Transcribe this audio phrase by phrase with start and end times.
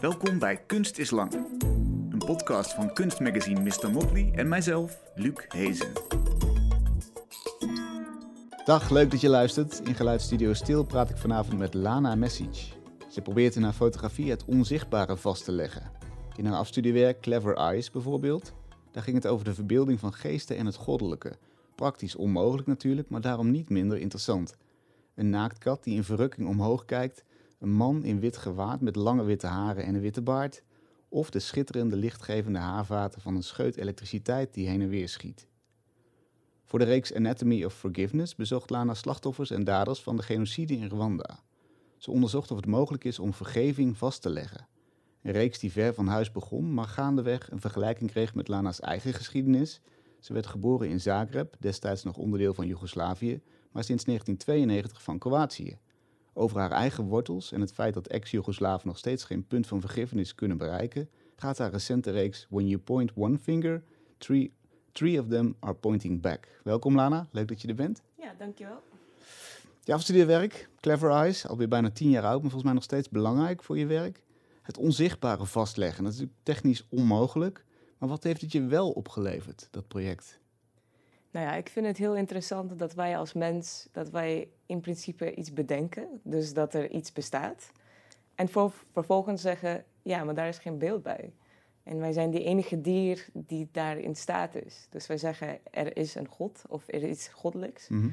[0.00, 1.32] Welkom bij Kunst is Lang.
[2.10, 3.90] Een podcast van kunstmagazine Mr.
[3.90, 5.92] Motley en mijzelf, Luc Hezen.
[8.64, 9.80] Dag, leuk dat je luistert.
[9.84, 12.66] In Geluidsstudio Stil praat ik vanavond met Lana Message.
[13.08, 15.90] Ze probeert in haar fotografie het onzichtbare vast te leggen.
[16.36, 18.52] In haar afstudiewerk Clever Eyes bijvoorbeeld,
[18.90, 21.32] daar ging het over de verbeelding van geesten en het goddelijke.
[21.74, 24.56] Praktisch onmogelijk natuurlijk, maar daarom niet minder interessant.
[25.14, 27.24] Een naaktkat die in verrukking omhoog kijkt,
[27.60, 30.62] een man in wit gewaad met lange witte haren en een witte baard,
[31.08, 35.48] of de schitterende lichtgevende haarvaten van een scheut elektriciteit die heen en weer schiet.
[36.64, 40.88] Voor de reeks Anatomy of Forgiveness bezocht Lana slachtoffers en daders van de genocide in
[40.88, 41.42] Rwanda.
[41.96, 44.66] Ze onderzocht of het mogelijk is om vergeving vast te leggen.
[45.22, 49.12] Een reeks die ver van huis begon, maar gaandeweg een vergelijking kreeg met Lana's eigen
[49.12, 49.80] geschiedenis.
[50.20, 53.40] Ze werd geboren in Zagreb, destijds nog onderdeel van Joegoslavië,
[53.70, 55.78] maar sinds 1992 van Kroatië.
[56.32, 60.34] Over haar eigen wortels en het feit dat ex-Joegoslaven nog steeds geen punt van vergiffenis
[60.34, 63.82] kunnen bereiken, gaat haar recente reeks When You Point One Finger,
[64.18, 64.52] Three,
[64.92, 66.60] three of Them Are Pointing Back.
[66.64, 68.02] Welkom Lana, leuk dat je er bent.
[68.18, 68.82] Ja, dankjewel.
[69.84, 73.62] Je afstudeerwerk, Clever Eyes, alweer bijna tien jaar oud, maar volgens mij nog steeds belangrijk
[73.62, 74.22] voor je werk.
[74.62, 77.64] Het onzichtbare vastleggen, dat is natuurlijk technisch onmogelijk.
[77.98, 80.39] Maar wat heeft het je wel opgeleverd, dat project?
[81.30, 85.34] Nou ja, ik vind het heel interessant dat wij als mens, dat wij in principe
[85.34, 87.72] iets bedenken, dus dat er iets bestaat.
[88.34, 91.32] En voor, vervolgens zeggen, ja, maar daar is geen beeld bij.
[91.82, 94.86] En wij zijn die enige dier die daar in staat is.
[94.90, 97.88] Dus wij zeggen, er is een God of er is iets goddelijks.
[97.88, 98.08] Mhm.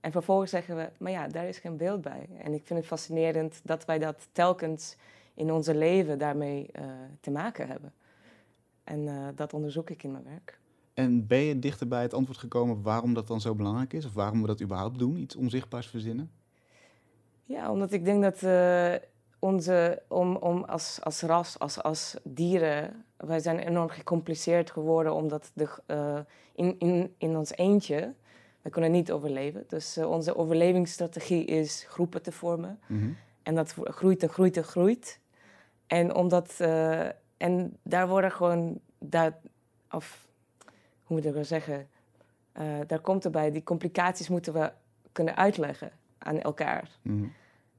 [0.00, 2.28] En vervolgens zeggen we, maar ja, daar is geen beeld bij.
[2.38, 4.96] En ik vind het fascinerend dat wij dat telkens
[5.34, 6.84] in onze leven daarmee eh,
[7.20, 7.92] te maken hebben.
[8.84, 10.59] En eh, dat onderzoek ik in mijn werk.
[11.00, 14.04] En ben je dichter bij het antwoord gekomen waarom dat dan zo belangrijk is?
[14.04, 16.30] Of waarom we dat überhaupt doen, iets onzichtbaars verzinnen?
[17.44, 18.94] Ja, omdat ik denk dat eh,
[19.38, 25.50] onze, om, om als, als ras, als, als dieren, wij zijn enorm gecompliceerd geworden omdat
[25.54, 26.18] de, eh,
[26.54, 28.14] in, in, in ons eentje,
[28.62, 29.64] we kunnen niet overleven.
[29.66, 32.78] Dus eh, onze overlevingsstrategie is groepen te vormen.
[32.86, 33.10] Mhm.
[33.42, 35.20] En dat groeit en groeit en groeit.
[35.86, 36.60] En, omdat,
[37.36, 39.38] en daar worden gewoon, daar,
[39.90, 40.29] of
[41.10, 41.88] hoe moet ik wel zeggen,
[42.52, 44.72] eh, daar komt erbij, die complicaties moeten we
[45.12, 46.90] kunnen uitleggen aan elkaar.
[47.02, 47.24] Mhm.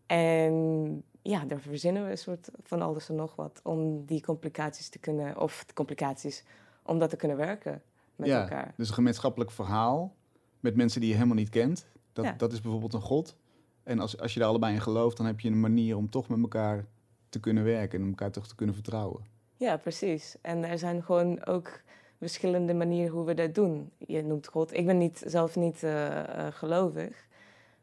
[0.05, 4.89] En ja, daar verzinnen we een soort van alles en nog wat om die complicaties
[4.89, 6.43] te kunnen, of de complicaties,
[6.83, 7.81] om dat te kunnen werken
[8.15, 8.73] met ja, elkaar.
[8.77, 10.13] dus een gemeenschappelijk verhaal
[10.59, 11.85] met mensen die je helemaal niet kent.
[12.13, 12.31] Dat, Ja.
[12.37, 13.35] dat is bijvoorbeeld een god.
[13.83, 16.27] En als, als je daar allebei in gelooft, dan heb je een manier om toch
[16.29, 16.85] met elkaar
[17.29, 19.25] te kunnen werken en elkaar toch te kunnen vertrouwen.
[19.55, 20.35] Ja, precies.
[20.41, 21.81] En er zijn gewoon ook
[22.21, 23.91] verschillende manieren hoe we dat doen.
[23.97, 24.73] Je noemt God.
[24.73, 27.27] Ik ben niet, zelf niet eh, eh, gelovig.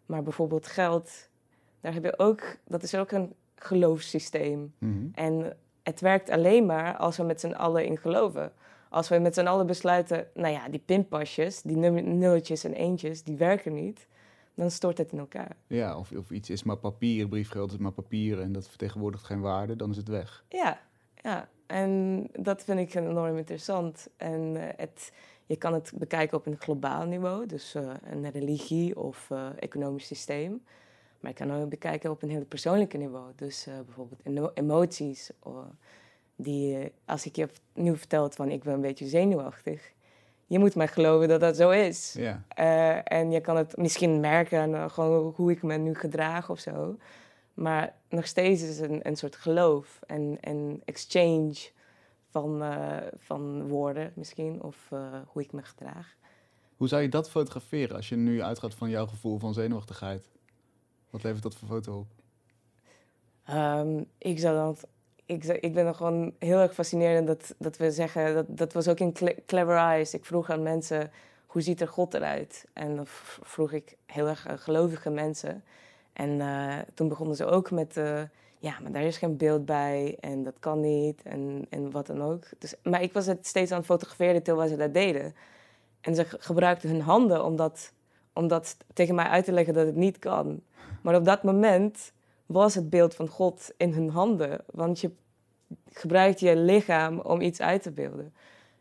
[0.06, 1.28] Maar bijvoorbeeld geld,
[1.80, 4.74] daar heb je ook, dat is ook een geloofssysteem.
[4.78, 5.06] Mhm.
[5.14, 8.52] En het werkt alleen maar als we met z'n allen in geloven.
[8.88, 13.36] Als we met z'n allen besluiten, nou ja, die pinpasjes, die nulletjes en eentjes, die
[13.36, 14.06] werken niet.
[14.54, 15.56] Dan stort het in elkaar.
[15.66, 19.40] Ja, of, of iets is maar papier, briefgeld is maar papier en dat vertegenwoordigt geen
[19.40, 20.44] waarde, dan is het weg.
[20.48, 20.80] Ja,
[21.22, 21.48] ja.
[21.68, 24.08] En dat vind ik enorm interessant.
[24.16, 25.12] En eh, het,
[25.46, 30.06] je kan het bekijken op een globaal niveau, dus eh, een religie of eh, economisch
[30.06, 30.64] systeem.
[31.20, 33.32] Maar je kan ook bekijken op een heel persoonlijke niveau.
[33.36, 35.30] Dus bijvoorbeeld emoties.
[36.36, 39.92] die, als ik je nu vertel van ik ben een beetje zenuwachtig.
[40.46, 42.16] Je moet mij geloven dat dat zo is.
[43.04, 46.96] En je kan het misschien merken aan gewoon hoe ik me nu gedraag of zo.
[47.58, 51.70] Maar nog steeds is het een, een soort geloof en, en exchange
[52.30, 56.16] van, eh, van woorden misschien, of eh, hoe ik me gedraag.
[56.76, 60.28] Hoe zou je dat fotograferen als je nu uitgaat van jouw gevoel van zenuwachtigheid?
[61.10, 62.06] Wat levert dat voor foto op?
[63.44, 64.76] Ehm, ik, zou dan,
[65.24, 68.88] ik, ik ben dan gewoon heel erg fascinerend dat, dat we zeggen, dat, dat was
[68.88, 70.14] ook in Cle- Clever Eyes.
[70.14, 71.10] Ik vroeg aan mensen,
[71.46, 72.64] hoe ziet er God eruit?
[72.72, 73.06] En dan
[73.42, 75.64] vroeg ik heel erg gelovige mensen.
[76.18, 78.22] En eh, toen begonnen ze ook met, eh,
[78.58, 82.22] ja, maar daar is geen beeld bij en dat kan niet en, en wat dan
[82.22, 82.44] ook.
[82.58, 85.34] Dus, maar ik was het steeds aan het fotograferen terwijl ze dat deden.
[86.00, 87.92] En ze ge- gebruikten hun handen om dat,
[88.32, 90.60] om dat tegen mij uit te leggen dat het niet kan.
[91.02, 92.12] Maar op dat moment
[92.46, 94.64] was het beeld van God in hun handen.
[94.70, 95.10] Want je
[95.92, 98.34] gebruikt je lichaam om iets uit te beelden.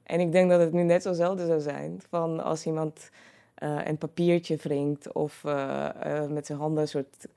[0.04, 2.02] En ik denk dat het nu net zozelfde zou zijn.
[2.10, 3.10] Van als iemand
[3.58, 7.28] eh, een papiertje wringt of eh, eh, met zijn handen een soort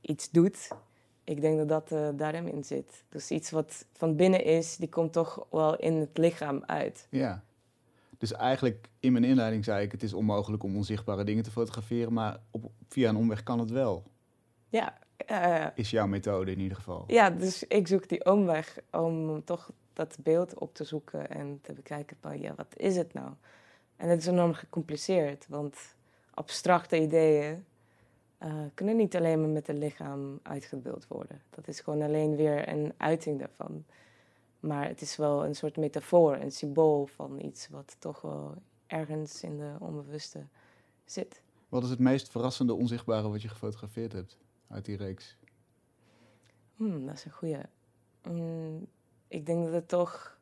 [0.00, 0.68] iets doet.
[1.24, 3.04] Ik denk dat dat daarin in zit.
[3.08, 7.06] Dus iets wat van binnen is, die komt toch wel in het lichaam uit.
[7.10, 7.42] Ja.
[8.18, 12.12] Dus eigenlijk in mijn inleiding zei ik, het is onmogelijk om onzichtbare dingen te fotograferen,
[12.12, 14.02] maar op, via een omweg kan het wel.
[14.68, 14.98] Ja,
[15.74, 17.04] Is jouw methode in ieder geval.
[17.06, 21.72] ja, dus ik zoek die omweg om toch dat beeld op te zoeken en te
[21.72, 23.30] bekijken van, ja, wat is het nou?
[23.96, 25.94] En het is enorm gecompliceerd, want
[26.30, 27.64] abstracte ideeën
[28.38, 31.42] eh, kunnen niet alleen maar met het lichaam uitgebeeld worden.
[31.50, 33.84] Dat is gewoon alleen weer een uiting daarvan.
[34.60, 38.54] Maar het is wel een soort metafoor, een symbool van iets wat toch wel
[38.86, 40.46] ergens in de onbewuste
[41.04, 41.42] zit.
[41.68, 44.38] Wat is het meest verrassende onzichtbare wat je gefotografeerd hebt
[44.68, 45.36] uit die reeks?
[46.76, 47.60] Hmm, dat is een goeie.
[48.22, 48.86] Hmm,
[49.28, 50.35] ik denk dat het toch...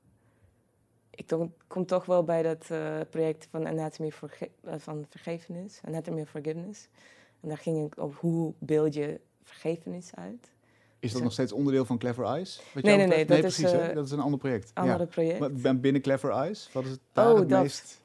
[1.15, 4.31] Ik to- kom toch wel bij dat eh, project van Anatomy for
[4.65, 5.81] eh, van Vergevenis.
[5.87, 6.89] Anatomy of Forgiveness.
[7.41, 10.53] En daar ging ik op hoe beeld je vergevenis uit.
[10.99, 11.25] Is dat Zo.
[11.25, 12.63] nog steeds onderdeel van Clever Eyes?
[12.75, 13.71] Wat Nee, nee, nee, dat is, precies.
[13.71, 13.89] hè?
[13.89, 14.71] eh, Dat is een ander project.
[14.75, 15.05] Andere ja.
[15.05, 15.39] project.
[15.39, 17.63] Maar ben- binnen Clever Eyes, wat is het daar Oh, het dat.
[17.63, 18.03] meest...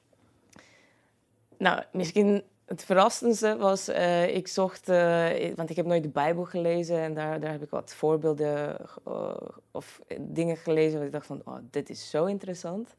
[1.58, 6.46] Nou, misschien het verrassendste was, eh, ik zocht, eh, want ik heb nooit de Bijbel
[6.46, 9.36] gelezen en daar, daar heb ik wat voorbeelden eh,
[9.72, 12.96] of dingen gelezen waar ik dacht van, oh, dit is zo interessant.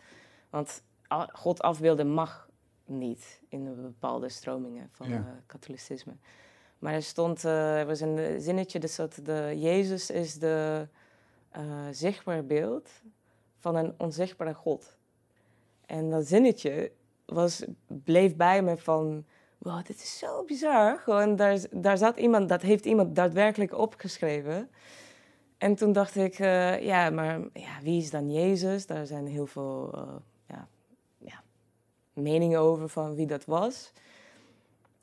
[0.51, 0.83] Want
[1.33, 2.49] God afbeelden mag
[2.85, 5.43] niet in de bepaalde stromingen van Ja.
[5.47, 6.13] katholicisme.
[6.79, 10.89] Maar er stond, er was een zinnetje, dus dat de Jezus is de
[11.91, 12.91] zichtbaar beeld
[13.59, 14.97] van een onzichtbare God.
[15.87, 16.93] En dat zinnetje
[17.27, 19.25] was, bleef bij me van,
[19.62, 20.99] wow, dit is zo bizar.
[20.99, 24.71] Gewoon, daar, daar zat iemand, dat heeft iemand daadwerkelijk opgeschreven.
[25.59, 28.87] En toen dacht ik, eh, ja, maar ja, wie is dan Jezus?
[28.87, 30.17] Daar zijn heel veel eh,
[30.49, 30.69] ja,
[31.19, 31.43] ja,
[32.12, 33.93] meningen over van wie dat was.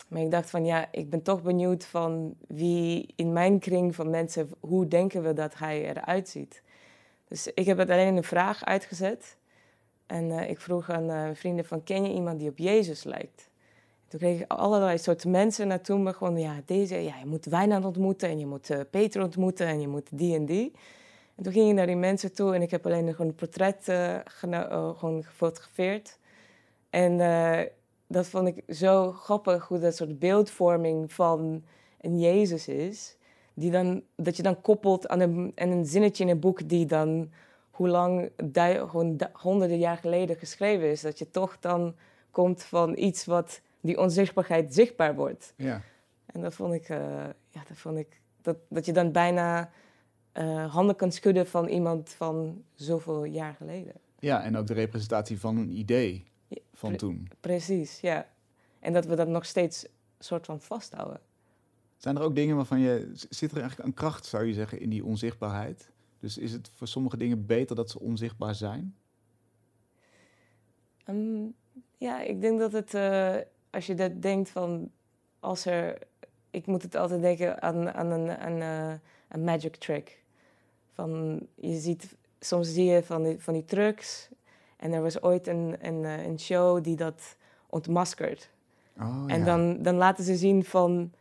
[0.07, 4.09] Maar ik dacht van, ja, ik ben toch benieuwd van wie in mijn kring van
[4.09, 6.61] mensen, hoe denken we dat hij eruit ziet?
[7.27, 9.37] Dus ik heb het alleen een vraag uitgezet.
[10.05, 13.49] En eh, ik vroeg aan vrienden van, ken je iemand die op Jezus lijkt?
[14.07, 17.85] Toen kreeg ik allerlei soorten mensen naartoe me gewoon, ja, deze, ja, je moet Wijnand
[17.85, 20.71] ontmoeten en je moet eh, Peter ontmoeten en je moet die en die.
[21.35, 23.87] En toen ging ik naar die mensen toe en ik heb alleen nog een portret
[23.87, 26.17] eh, eh, gewoon gefotografeerd.
[26.89, 27.17] En
[28.07, 31.63] dat vond ik zo grappig, hoe dat soort beeldvorming van
[32.01, 33.17] een Jezus is.
[33.53, 36.85] Die dan, dat je dan koppelt aan een, aan een zinnetje in een boek die
[36.85, 37.31] dan
[37.71, 38.31] hoe lang
[38.63, 41.01] gewoon honderden jaar geleden geschreven is.
[41.01, 41.95] Dat je toch dan
[42.31, 45.53] komt van iets wat die onzichtbaarheid zichtbaar wordt.
[45.57, 45.81] Ja.
[46.25, 46.97] En dat vond ik, eh,
[47.49, 49.71] ja, dat vond ik, dat, dat je dan bijna
[50.31, 53.93] eh, handen kan schudden van iemand van zoveel jaar geleden.
[54.19, 57.29] ja, en ook de representatie van een idee Ja, van pre- toen.
[57.39, 58.27] Precies, ja.
[58.79, 59.85] En dat we dat nog steeds
[60.19, 61.19] soort van vasthouden.
[61.97, 63.11] Zijn er ook dingen waarvan je...
[63.29, 65.91] Zit er eigenlijk een kracht, zou je zeggen, in die onzichtbaarheid?
[66.19, 68.95] Dus is het voor sommige dingen beter dat ze onzichtbaar zijn?
[71.03, 71.45] Ehm,
[71.97, 73.35] ja, ik denk dat het, eh,
[73.77, 74.91] als je dat denkt van,
[75.39, 75.97] als er,
[76.49, 78.93] ik moet het altijd denken aan, aan een, aan, eh,
[79.27, 80.23] een magic trick.
[80.93, 84.29] Van, je ziet, soms zie je van die, van die trucs
[84.77, 87.35] en er was ooit een, een, eh, een show die dat
[87.69, 88.49] ontmaskert.
[88.99, 89.45] Oh, En ja.
[89.45, 91.11] dan, dan laten ze zien van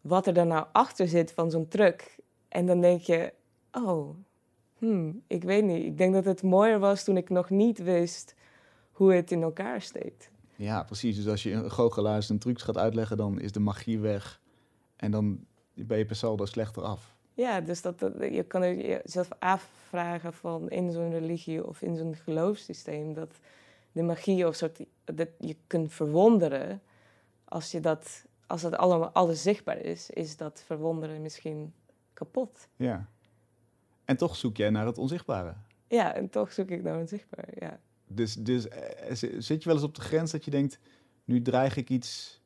[0.00, 2.16] wat er dan nou achter zit van zo'n truc.
[2.48, 3.32] En dan denk je,
[3.72, 4.16] oh,
[4.78, 5.84] hmm, ik weet niet.
[5.84, 8.34] Ik denk dat het mooier was toen ik nog niet wist
[8.92, 10.30] hoe het in elkaar steekt.
[10.56, 11.16] Ja, precies.
[11.16, 14.40] Dus als je een goochelaar een trucs gaat uitleggen, dan is de magie weg.
[14.96, 15.44] En dan
[15.74, 17.14] ben je per saldo slechter af.
[17.34, 22.14] Ja, dus dat, dat- je kan jezelf afvragen van in zo'n religie of in zo'n
[22.16, 23.30] geloofssysteem dat
[23.92, 26.80] de magie of soort dat je kunt verwonderen
[27.44, 31.72] als je dat als dat allemaal alles zichtbaar is, is dat verwonderen misschien
[32.12, 32.68] kapot.
[32.76, 33.08] Ja.
[34.04, 35.54] En toch zoek jij naar het onzichtbare.
[35.88, 37.48] Ja, en toch zoek ik naar een zichtbaar.
[37.58, 37.80] Ja.
[38.08, 40.78] Dus, dus eh, zi- zit je wel eens op de grens dat je denkt,
[41.24, 42.40] nu dreig ik iets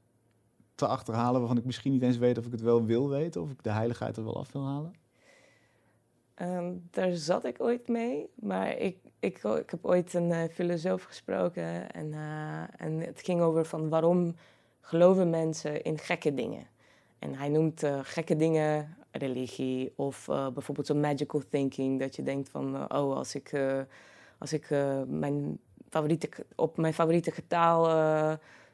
[0.74, 3.50] te achterhalen waarvan ik misschien niet eens weet of ik het wel wil weten, of
[3.50, 4.94] ik de heiligheid er wel af wil halen?
[6.34, 11.02] Ehm, daar zat ik ooit mee, maar ik, ik, ik heb ooit een eh, filosoof
[11.02, 14.34] gesproken en, eh, en het ging over van waarom
[14.80, 16.66] geloven mensen in gekke dingen.
[17.18, 22.22] En hij noemt eh, gekke dingen religie of eh, bijvoorbeeld zo'n magical thinking, dat je
[22.22, 23.80] denkt van, eh, oh, als ik, eh,
[24.40, 28.32] als ik eh, mijn favoriete, op mijn favoriete getaal eh,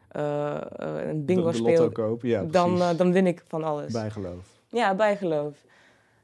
[0.08, 3.92] eh, een bingo de, de speel, ja, dan, dan win ik van alles.
[3.92, 4.60] Bijgeloof.
[4.68, 5.64] Ja, bijgeloof.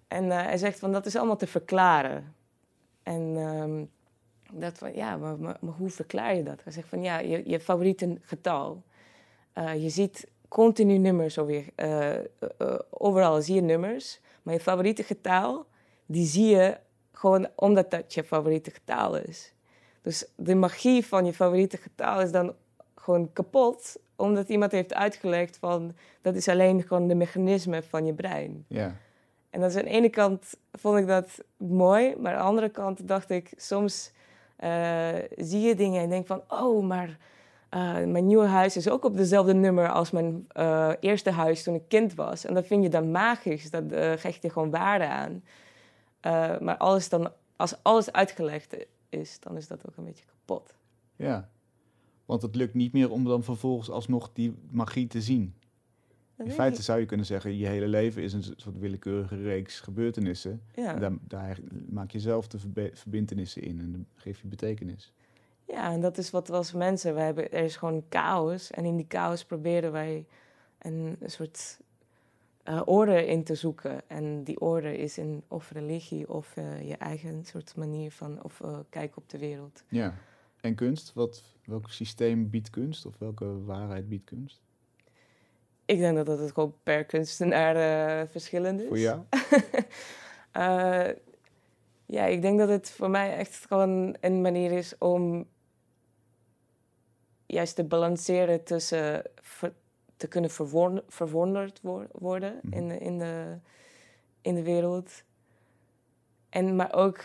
[0.08, 2.34] En hij zegt van dat is allemaal te verklaren.
[3.02, 3.84] En ehm,
[4.60, 6.60] dat van ja, maar, maar, maar hoe verklaar je dat?
[6.64, 8.82] Hij zegt van ja, je, je favoriete getal.
[9.54, 11.64] Je ziet continu nummers alweer.
[12.90, 14.20] overal zie je nummers.
[14.42, 15.66] Maar je favoriete getal,
[16.06, 16.76] die zie je
[17.12, 19.54] gewoon omdat dat je favoriete getal is.
[20.02, 22.54] Dus de magie van je favoriete getal is dan
[22.96, 24.00] gewoon kapot.
[24.16, 28.64] Omdat iemand heeft uitgelegd van dat is alleen gewoon de mechanisme van je brein.
[28.68, 28.96] Ja.
[29.50, 33.30] En aan de ene kant vond ik dat mooi, maar aan de andere kant dacht
[33.30, 34.12] ik soms
[34.64, 39.04] uh, zie je dingen en denk van, oh, maar uh, mijn nieuwe huis is ook
[39.04, 42.44] op dezelfde nummer als mijn uh, eerste huis toen ik kind was.
[42.44, 43.84] En dat vind je dan magisch, dat
[44.16, 45.42] geeft je gewoon waarde aan.
[46.60, 48.76] Maar alles dan, als alles uitgelegd
[49.08, 50.74] is, dan is dat ook een beetje kapot.
[51.16, 51.48] Ja,
[52.24, 55.54] want het lukt niet meer om dan vervolgens alsnog die magie te zien.
[56.36, 60.62] In feite zou je kunnen zeggen, je hele leven is een soort willekeurige reeks gebeurtenissen.
[60.74, 60.94] Ja.
[60.94, 62.58] Daar, daar, maak je zelf de
[62.92, 65.12] verbindenissen in en dan geef je betekenis.
[65.66, 68.70] Ja, en dat is wat we als mensen, wij hebben, er is gewoon chaos.
[68.70, 70.26] En in die chaos proberen wij
[70.78, 71.78] een, een soort
[72.64, 74.08] uh, orde in te zoeken.
[74.08, 78.60] En die orde is in of religie of uh, je eigen soort manier van of
[78.60, 79.84] uh, kijken op de wereld.
[79.88, 80.14] Ja,
[80.60, 81.12] en kunst?
[81.14, 84.62] Wat, welk systeem biedt kunst of welke waarheid biedt kunst?
[85.84, 88.88] Ik denk dat het gewoon per kunstenaar verschillend is.
[88.88, 89.22] Voor jou?
[92.06, 95.46] ja, ik denk dat het voor mij echt gewoon een manier is om
[97.46, 99.22] juist te balanceren tussen
[100.22, 100.50] te kunnen
[101.08, 101.80] verwonderd
[102.12, 102.76] worden mhm.
[102.76, 103.58] in, de, in, de,
[104.40, 105.22] in de wereld.
[106.48, 107.18] En, maar ook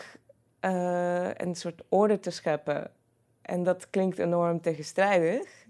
[0.61, 2.91] uh, een soort orde te scheppen.
[3.41, 5.65] En dat klinkt enorm tegenstrijdig.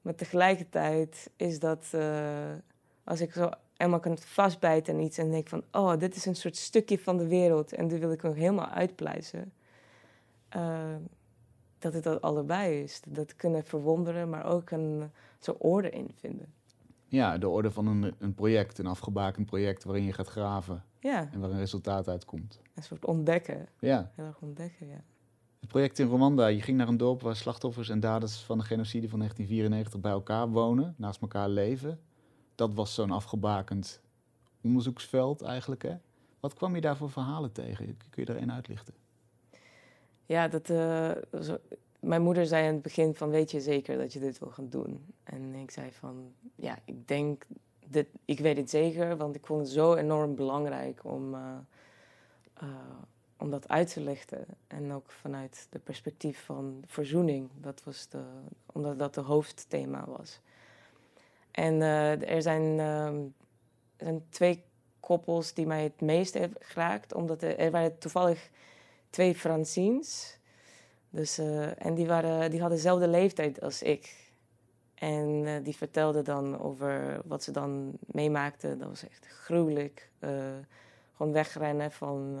[0.00, 2.52] Maar tegelijkertijd is dat, uh,
[3.04, 6.36] als ik zo eenmaal kan vastbijten en iets en denk van, oh, dit is een
[6.36, 9.52] soort stukje van de wereld en die wil ik nog helemaal uitpluizen.
[10.56, 10.94] Uh,
[11.78, 13.00] dat het dat allebei is.
[13.06, 15.10] Dat kunnen verwonderen, maar ook een
[15.44, 16.52] soort orde in vinden.
[17.08, 20.84] Ja, de orde van een, een project, een afgebakend project waarin je gaat graven.
[21.00, 21.28] Ja.
[21.32, 22.60] En waar een resultaat uitkomt.
[22.74, 23.68] Een soort ontdekken.
[23.80, 24.10] Ja.
[24.14, 25.02] Heel erg ontdekken, ja.
[25.60, 28.64] Het project in Rwanda, je ging naar een dorp waar slachtoffers en daders van de
[28.64, 32.00] genocide van 1994 bij elkaar wonen, naast elkaar leven.
[32.54, 34.02] Dat was zo'n afgebakend
[34.62, 35.82] onderzoeksveld eigenlijk.
[35.82, 35.94] Hè?
[36.40, 37.86] Wat kwam je daar voor verhalen tegen?
[37.86, 38.94] Kun je daar een uitlichten?
[40.26, 41.10] Ja, dat, uh,
[42.06, 44.68] mijn moeder zei in het begin van, weet je zeker dat je dit wil gaan
[44.68, 45.06] doen?
[45.24, 47.46] En ik zei van, ja, ik denk,
[47.86, 51.34] dit, ik weet het zeker, want ik vond het zo enorm belangrijk om...
[51.34, 51.40] Uh,
[52.62, 52.68] uh,
[53.38, 54.46] om dat uit te lichten.
[54.66, 57.50] En ook vanuit de perspectief van verzoening.
[57.60, 58.22] Dat was de,
[58.72, 60.40] omdat dat de hoofdthema was.
[61.50, 61.80] En
[62.42, 63.10] zijn, uh,
[63.96, 64.64] er zijn twee
[65.00, 67.14] koppels die mij het meest hebben geraakt.
[67.14, 68.50] Omdat er, er waren toevallig
[69.10, 70.35] twee Francines.
[71.16, 74.30] Dus, uh, en die, waren, die hadden dezelfde leeftijd als ik.
[74.94, 78.78] En uh, die vertelden dan over wat ze dan meemaakten.
[78.78, 80.10] Dat was echt gruwelijk.
[81.16, 82.38] gewoon wegrennen van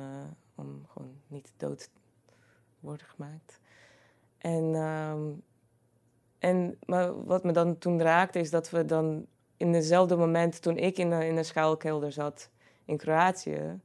[0.54, 1.88] om gewoon niet dood te
[2.80, 3.60] worden gemaakt.
[4.38, 5.22] En, ehm,
[6.38, 10.76] en maar wat me dan toen raakte, is dat we dan in dezelfde moment, toen
[10.76, 12.50] ik in de, in de schuilkelder zat
[12.84, 13.80] in Kroatië,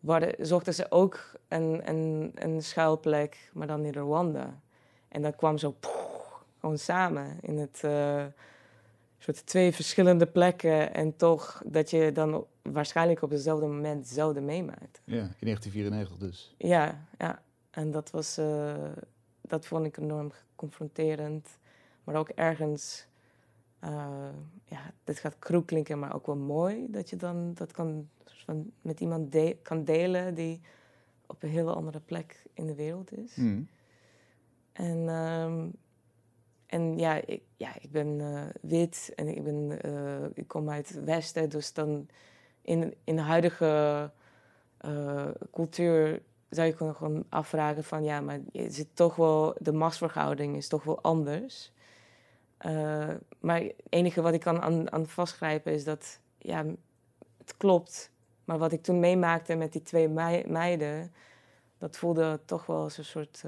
[0.00, 4.60] waren, zochten ze ook een, een, een schuilplek, maar dan in Rwanda.
[5.08, 5.76] En dat kwam zo
[6.60, 7.80] gewoon samen in het.
[7.84, 8.24] Uh,
[9.22, 15.00] soort twee verschillende plekken en toch dat je dan waarschijnlijk op hetzelfde moment hetzelfde meemaakt.
[15.04, 16.54] Ja, in 1994 dus.
[16.58, 17.42] Ja, ja.
[17.70, 18.74] En dat was, uh,
[19.40, 21.48] dat vond ik enorm confronterend,
[22.04, 23.06] maar ook ergens,
[23.84, 24.28] uh,
[24.70, 28.70] ja, dit gaat kroek klinken, maar ook wel mooi dat je dan dat kan van,
[28.82, 30.60] met iemand de kan delen die
[31.26, 33.34] op een hele andere plek in de wereld is.
[33.34, 33.68] Mm.
[34.72, 35.72] En um,
[36.70, 40.88] en ja, ik, ja, ik ben uh, wit en ik, ben, uh, ik kom uit
[40.88, 41.48] het Westen.
[41.48, 42.08] Dus dan
[42.62, 44.10] in, in de huidige
[44.86, 48.04] uh, cultuur zou je gewoon afvragen van...
[48.04, 51.72] ja, maar is het toch wel, de machtsverhouding is toch wel anders.
[53.40, 56.20] Maar het enige wat ik kan aan, aan vastgrijpen is dat...
[56.38, 56.64] ja,
[57.38, 58.10] het klopt.
[58.44, 60.08] Maar wat ik toen meemaakte met die twee
[60.48, 61.12] meiden...
[61.78, 63.44] dat voelde toch wel als een soort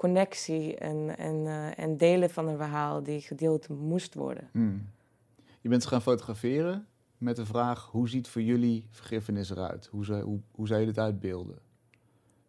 [0.00, 4.48] connectie en, en, uh, en delen van een verhaal die gedeeld moest worden.
[4.52, 4.88] Hmm.
[5.60, 6.86] Je bent gaan fotograferen
[7.18, 9.86] met de vraag: hoe ziet voor jullie vergiffenis eruit?
[9.86, 11.58] Hoe zou, hoe, hoe je dit uitbeelden?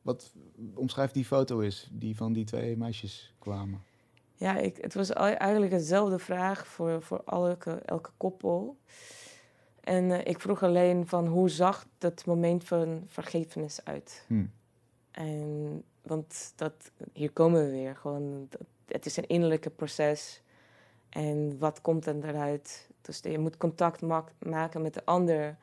[0.01, 0.33] Wat
[0.73, 3.81] omschrijft die foto eens, die van die twee meisjes kwamen?
[4.41, 8.77] Ja, ik, het was eigenlijk dezelfde vraag voor, voor elke, elke koppel.
[9.79, 14.25] En uh, ik vroeg alleen van hoe zag dat moment van vergiffenis uit?
[14.27, 14.51] Hmm.
[15.11, 17.95] En want dat, hier komen we weer.
[17.95, 18.49] Gewoon,
[18.85, 20.41] het is een innerlijke proces.
[21.09, 22.89] En wat komt er eruit?
[23.01, 24.01] Dus je moet contact
[24.39, 25.57] maken met de ander.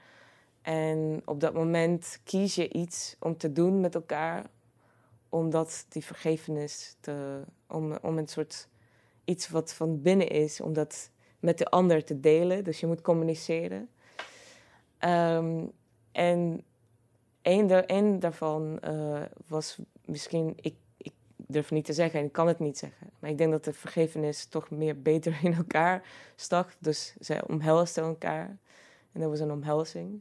[0.62, 4.46] En op dat moment kies je iets om te doen met elkaar.
[5.28, 7.42] Omdat die vergevenis te.
[7.66, 8.68] Om, om een soort
[9.24, 12.64] iets wat van binnen is, om dat met de ander te delen.
[12.64, 13.88] Dus je moet communiceren.
[14.98, 15.66] Ehm,
[16.12, 16.64] en
[17.42, 22.32] één, da één daarvan uh, was misschien, ik, ik durf niet te zeggen en ik
[22.32, 23.10] kan het niet zeggen.
[23.18, 26.02] Maar ik denk dat de vergevenis toch meer beter in elkaar
[26.36, 26.72] stak.
[26.78, 28.58] Dus zij omhelsten elkaar.
[29.12, 30.20] En dat was een omhelzing.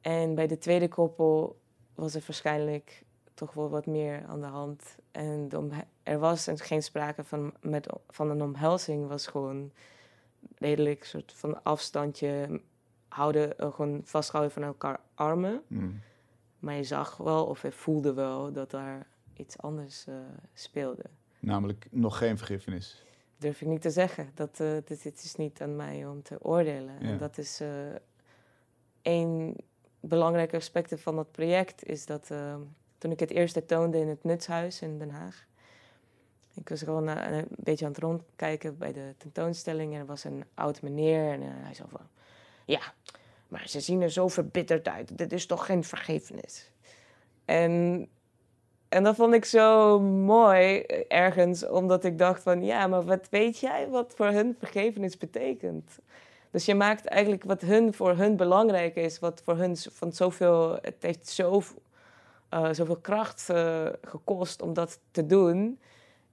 [0.00, 1.58] En bij de tweede koppel
[1.94, 3.03] was er waarschijnlijk
[3.34, 4.96] toch wel wat meer aan de hand.
[5.10, 5.48] En
[6.02, 9.72] er was geen sprake van, met, van een omhelzing, was gewoon
[10.58, 12.60] redelijk soort van afstandje
[13.08, 15.62] houden, uh, gewoon vasthouden van elkaar armen.
[15.66, 16.00] Mm.
[16.58, 20.14] Maar je zag wel of je voelde wel dat daar iets anders uh,
[20.52, 21.02] speelde.
[21.40, 23.04] Namelijk nog geen vergiffenis.
[23.36, 24.30] Durf ik niet te zeggen.
[24.34, 27.00] Dat, uh, dit, is niet aan mij om te oordelen.
[27.00, 27.62] En dat is
[29.02, 29.56] één
[30.00, 31.84] belangrijke aspect van dat project.
[31.84, 32.30] Is dat
[33.04, 35.46] toen ik het eerste toonde in het Nutshuis in Den Haag.
[36.54, 39.94] Ik was gewoon een beetje aan het rondkijken bij de tentoonstelling.
[39.94, 42.00] En er was een oud meneer en hij zei van...
[42.64, 42.80] Ja,
[43.48, 45.18] maar ze zien er zo verbitterd uit.
[45.18, 46.70] Dit is toch geen vergevenis?
[47.44, 48.06] En,
[48.88, 52.64] en dat vond ik zo mooi ergens, omdat ik dacht van...
[52.64, 55.98] Ja, maar wat weet jij wat voor hun vergevenis betekent?
[56.50, 60.78] Dus je maakt eigenlijk wat hun voor hun belangrijk is, wat voor hun van zoveel...
[60.82, 61.62] Het heeft zo,
[62.54, 65.78] uh, zoveel kracht uh, gekost om dat te doen...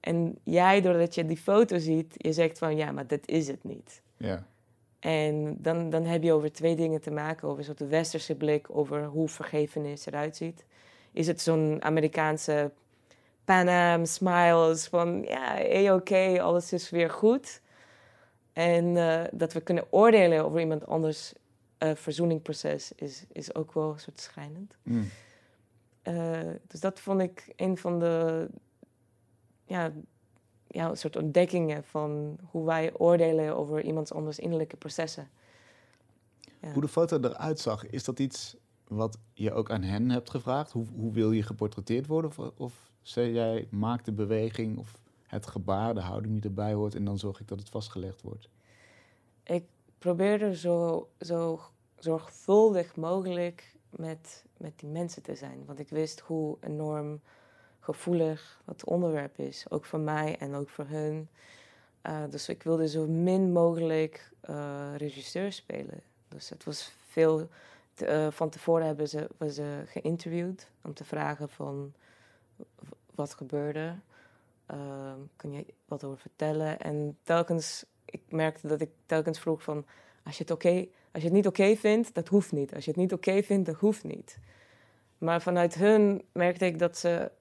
[0.01, 3.63] En jij, doordat je die foto ziet, je zegt van ja, maar dat is het
[3.63, 4.01] niet.
[4.18, 4.46] Ja.
[5.00, 7.48] En dan, dan heb je over twee dingen te maken.
[7.48, 10.66] Over zo'n westerse blik over hoe vergevenis eruit ziet.
[11.12, 12.72] Is het zo'n Amerikaanse
[13.46, 17.62] Pan smiles van ja, hey, oké, alles is weer goed.
[18.54, 21.34] En uh, dat we kunnen oordelen over iemand anders
[21.80, 24.78] uh, verzoeningproces is, is ook wel een soort schrijnend.
[24.84, 25.10] Mm.
[26.03, 28.48] Uh, dus dat vond ik een van de
[29.65, 29.91] ja,
[30.67, 35.29] ja, een soort ontdekkingen van hoe wij oordelen over iemands anders innerlijke processen.
[36.60, 36.72] Ja.
[36.72, 38.55] Hoe de foto eruit zag, is dat iets
[38.88, 40.72] wat je ook aan hen hebt gevraagd?
[40.72, 42.29] Hoe, hoe wil je geportretteerd worden?
[42.29, 46.95] Of, of zei jij, maak de beweging of het gebaar, de houding die erbij hoort...
[46.95, 48.49] en dan zorg ik dat het vastgelegd wordt?
[49.43, 49.63] Ik
[49.97, 51.60] probeerde zo, zo
[51.97, 55.63] zorgvuldig mogelijk met, met die mensen te zijn.
[55.65, 57.21] Want ik wist hoe enorm
[57.80, 59.65] gevoelig het onderwerp is.
[59.69, 61.30] Ook voor mij en ook voor hun.
[62.08, 66.01] Uh, dus ik wilde zo min mogelijk uh, regisseur spelen.
[66.27, 67.49] Dus het was veel.
[67.93, 71.93] Te, uh, van tevoren hebben ze, we ze geïnterviewd om te vragen van
[73.15, 73.95] wat gebeurde.
[75.36, 76.80] kun je wat over vertellen?
[76.80, 79.86] En telkens, ik merkte dat ik telkens vroeg van
[80.23, 80.65] als je het,
[81.12, 82.75] als je het niet oké vindt, dat hoeft niet.
[82.75, 84.39] Als je het niet oké vindt, dat hoeft niet.
[85.17, 87.31] Maar vanuit hun merkte ik dat ze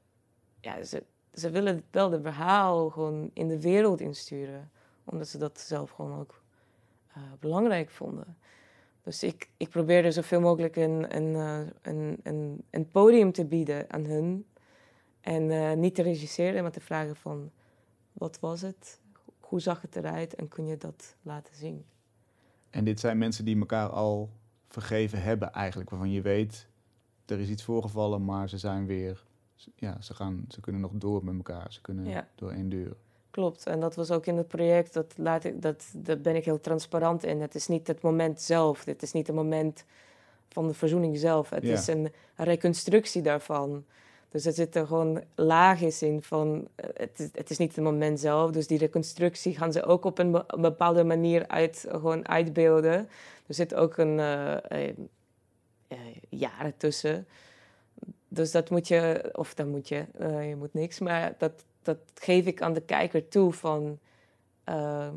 [0.61, 1.03] ja, ze,
[1.35, 4.71] ze willen wel de verhaal gewoon in de wereld insturen.
[5.05, 6.43] Omdat ze dat zelf gewoon ook
[7.17, 8.37] uh, belangrijk vonden.
[9.03, 13.93] Dus ik, ik probeerde zoveel mogelijk een, een, uh, een, een, een, podium te bieden
[13.93, 14.47] aan hun.
[15.21, 17.51] En uh, niet te regisseren, maar te vragen van...
[18.13, 19.01] Wat was het?
[19.41, 20.35] Hoe zag het eruit?
[20.35, 21.85] En kun je dat laten zien?
[22.71, 24.31] En dit zijn mensen die elkaar al
[24.69, 25.91] vergeven hebben eigenlijk.
[25.91, 26.69] Waarvan je weet,
[27.27, 29.25] er is iets voorgevallen, maar ze zijn weer
[29.75, 31.73] ja, ze, gaan, ze kunnen nog door met elkaar.
[31.73, 32.97] Ze kunnen door één deur.
[33.31, 36.45] Klopt, en dat was ook in het project, dat, laat ik, dat, daar ben ik
[36.45, 37.41] heel transparant in.
[37.41, 39.85] Het is niet het moment zelf, het is niet het moment
[40.49, 41.51] van de verzoening zelf.
[41.51, 43.85] Het is een reconstructie daarvan.
[44.31, 48.51] Dus er zitten gewoon laagjes in van, eh, het is, niet het moment zelf.
[48.51, 53.09] Dus die reconstructie gaan ze ook op een, bepaalde manier uit, gewoon uitbeelden.
[53.47, 57.27] Er zit ook een uh, uh, jaren tussen.
[58.29, 60.07] Dus dat moet je, of dan moet je,
[60.49, 63.99] je moet niks, maar dat, dat geef ik aan de kijker toe van
[64.69, 65.09] uh,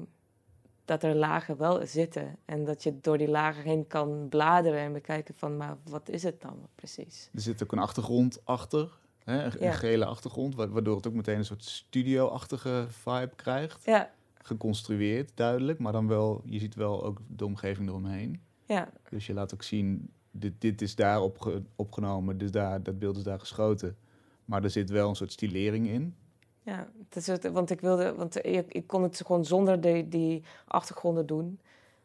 [0.86, 2.38] dat er lagen wel zitten.
[2.46, 6.24] En dat je door die lagen heen kan bladeren en bekijken van, maar wat is
[6.24, 7.30] het dan precies?
[7.34, 9.62] Er zit ook een achtergrond achter, hè?
[9.62, 13.86] een gele achtergrond, waardoor het ook meteen een soort studio-achtige vibe krijgt.
[13.86, 14.12] Ja.
[14.34, 18.42] Geconstrueerd, duidelijk, maar dan wel, je ziet wel ook de omgeving eromheen.
[18.66, 18.90] Ja.
[19.10, 23.18] Dus je laat ook zien dit, dit is daar opge opgenomen, dus daar, dat beeld
[23.18, 23.98] is daar geschoten.
[24.46, 26.16] Maar er zit wel een soort stilering in.
[26.62, 30.08] Ja, het is het, want ik wilde, want ik, ik kon het gewoon zonder die,
[30.08, 31.60] die achtergronden doen.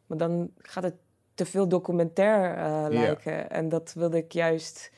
[0.06, 0.94] Maar dan gaat het
[1.34, 3.50] te veel documentair uh, lijken.
[3.50, 4.90] En dat wilde ik juist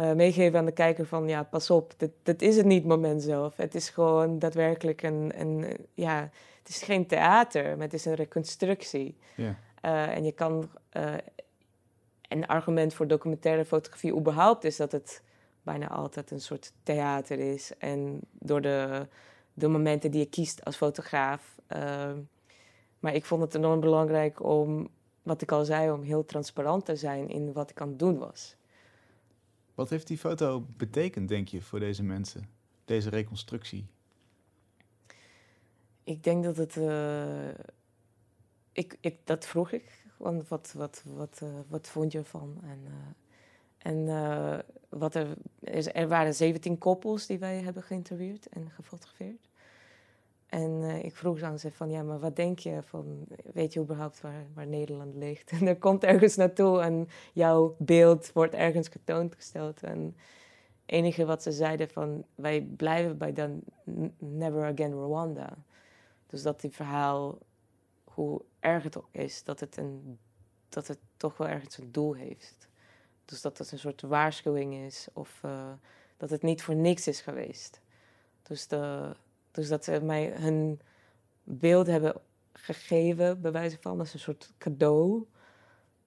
[0.00, 3.22] uh, meegeven aan de kijker van, ja, pas op, dit, dit is het niet moment
[3.22, 3.56] zelf.
[3.56, 8.14] Het is gewoon daadwerkelijk een, een ja, het is geen theater, maar het is een
[8.14, 9.16] reconstructie.
[9.36, 10.70] Uh, en je kan
[12.28, 15.22] een argument voor documentaire fotografie überhaupt is dat het
[15.62, 17.72] bijna altijd een soort theater is.
[17.78, 19.06] En door de,
[19.54, 21.56] de momenten die je kiest als fotograaf.
[23.00, 24.88] Maar ik vond het enorm belangrijk om
[25.22, 28.18] wat ik al zei, om heel transparant te zijn in wat ik aan het doen
[28.18, 28.56] was.
[29.80, 32.48] Wat heeft die foto betekend, denk je, voor deze mensen?
[32.84, 33.86] Deze reconstructie?
[36.02, 36.76] Ik denk dat het.
[36.76, 37.48] eh,
[38.72, 40.04] ik, ik, dat vroeg ik.
[40.16, 42.58] Want wat, wat, wat, eh, wat vond je ervan?
[42.62, 45.36] En, eh, en wat er,
[45.92, 49.49] er waren 17 koppels die wij hebben geïnterviewd en gefotografeerd.
[50.50, 53.80] En eh, ik vroeg aan ze van, ja, maar wat denk je van, weet je
[53.80, 55.50] überhaupt waar, waar Nederland ligt?
[55.60, 59.36] En er komt ergens naartoe en jouw beeld wordt ergens getoond
[59.82, 60.14] En het
[60.86, 63.60] enige wat ze zeiden van, wij blijven bij dan
[64.18, 65.56] Never Again Rwanda.
[66.26, 67.38] Dus dat die verhaal,
[68.04, 70.18] hoe erg het ook is, dat het, een,
[70.68, 72.68] dat het toch wel ergens een doel heeft.
[73.24, 75.72] Dus dat het een soort waarschuwing is of eh,
[76.16, 77.80] dat het niet voor niks is geweest.
[78.42, 79.14] Dus, de,
[79.50, 80.80] dus dat ze mij hun
[81.44, 82.14] beeld hebben
[82.52, 85.26] gegeven, bij wijze van, als een soort cadeau.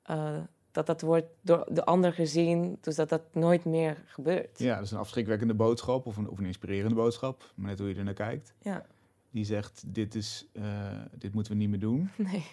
[0.03, 0.38] eh,
[0.71, 4.60] dat dat wordt door de ander gezien, dus dat dat nooit meer gebeurt.
[4.60, 7.88] Ja, dat is een afschrikwekkende boodschap of een, of een inspirerende boodschap, maar net hoe
[7.89, 8.53] je er naar kijkt.
[8.62, 8.86] Ja,
[9.32, 12.10] Die zegt, dit, is, eh, dit moeten we niet meer doen.
[12.32, 12.45] nee.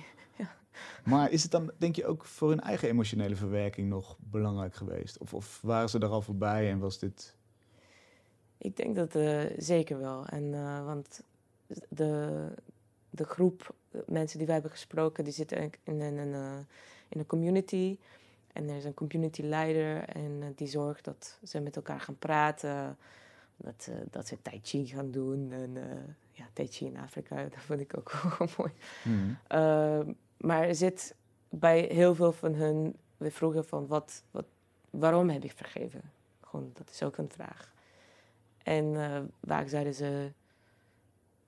[1.05, 5.19] Maar is het dan, denk je, ook voor hun eigen emotionele verwerking nog belangrijk geweest?
[5.19, 7.37] Of, of waren ze er al voorbij en was dit...
[8.63, 10.27] Ik denk dat eh, zeker wel.
[10.27, 11.23] En, eh, want
[11.89, 12.47] de,
[13.11, 13.75] de groep
[14.07, 16.59] mensen die wij hebben gesproken, die zitten in, in, een- eh,
[17.09, 17.99] in een community.
[18.53, 22.19] En er is een community leider en eh, die zorgt dat ze met elkaar gaan
[22.19, 22.97] praten.
[23.57, 25.53] Dat, eh, dat ze tai chi gaan doen.
[25.53, 25.97] En eh,
[26.33, 28.73] ja, tai chi in Afrika, dat vond ik ook wel mooi.
[29.03, 29.39] Hmm.
[29.53, 30.01] Uh,
[30.37, 31.15] maar er zit
[31.49, 34.45] bij heel veel van hun, we vroegen van wat, wat,
[34.91, 36.01] waarom heb ik vergeven?
[36.41, 37.73] Gewoon, dat is ook een vraag.
[38.63, 40.33] En eh, vaak zeiden ze,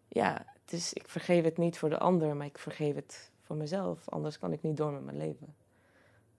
[0.08, 3.56] ja, het is, ik vergeef het niet voor de ander, maar ik vergeef het voor
[3.56, 4.08] mezelf.
[4.08, 5.54] Anders kan ik niet door met mijn leven.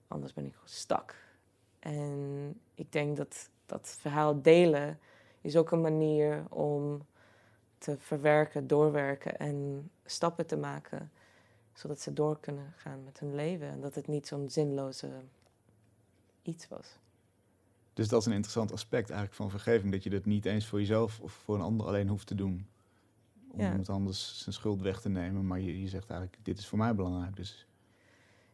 [0.08, 1.16] Anders ben ik stak.
[1.78, 4.98] En ik denk dat dat verhaal delen
[5.40, 7.06] is ook een manier om
[7.78, 11.12] te verwerken, doorwerken en stappen te maken
[11.72, 13.68] zodat ze door kunnen gaan met hun leven.
[13.68, 15.10] En dat het niet zo'n zinloze
[16.42, 16.98] iets was.
[17.94, 19.92] Dus dat is een interessant aspect eigenlijk van vergeving.
[19.92, 22.66] Dat je dat niet eens voor jezelf of voor een ander alleen hoeft te doen.
[23.50, 23.68] Om Ja.
[23.70, 25.46] iemand anders zijn schuld weg te nemen.
[25.46, 27.36] Maar je, je zegt eigenlijk, dit is voor mij belangrijk.
[27.36, 27.66] Dus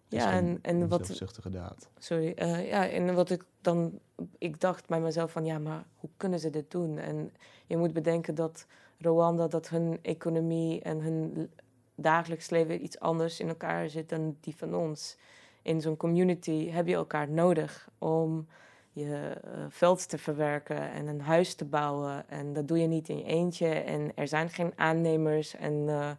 [0.08, 1.88] het Ja, en, en wat, zelfzuchtige daad.
[1.98, 3.98] sorry, eh, ja, en wat ik dan,
[4.38, 6.98] ik dacht bij mezelf van, ja, maar hoe kunnen ze dit doen?
[6.98, 7.32] En
[7.66, 8.66] je moet bedenken dat
[8.98, 11.50] Rwanda, dat hun economie en hun
[11.94, 15.16] dagelijks leven iets anders in elkaar zit dan die van ons.
[15.62, 18.46] In zo'n community heb je elkaar nodig om
[18.92, 22.28] je eh, veld te verwerken en een huis te bouwen.
[22.28, 23.68] En dat doe je niet in je eentje.
[23.68, 26.10] En er zijn geen aannemers en eh,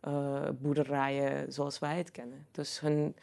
[0.00, 2.46] eh, boerderijen zoals wij het kennen.
[2.50, 3.16] Dus hun,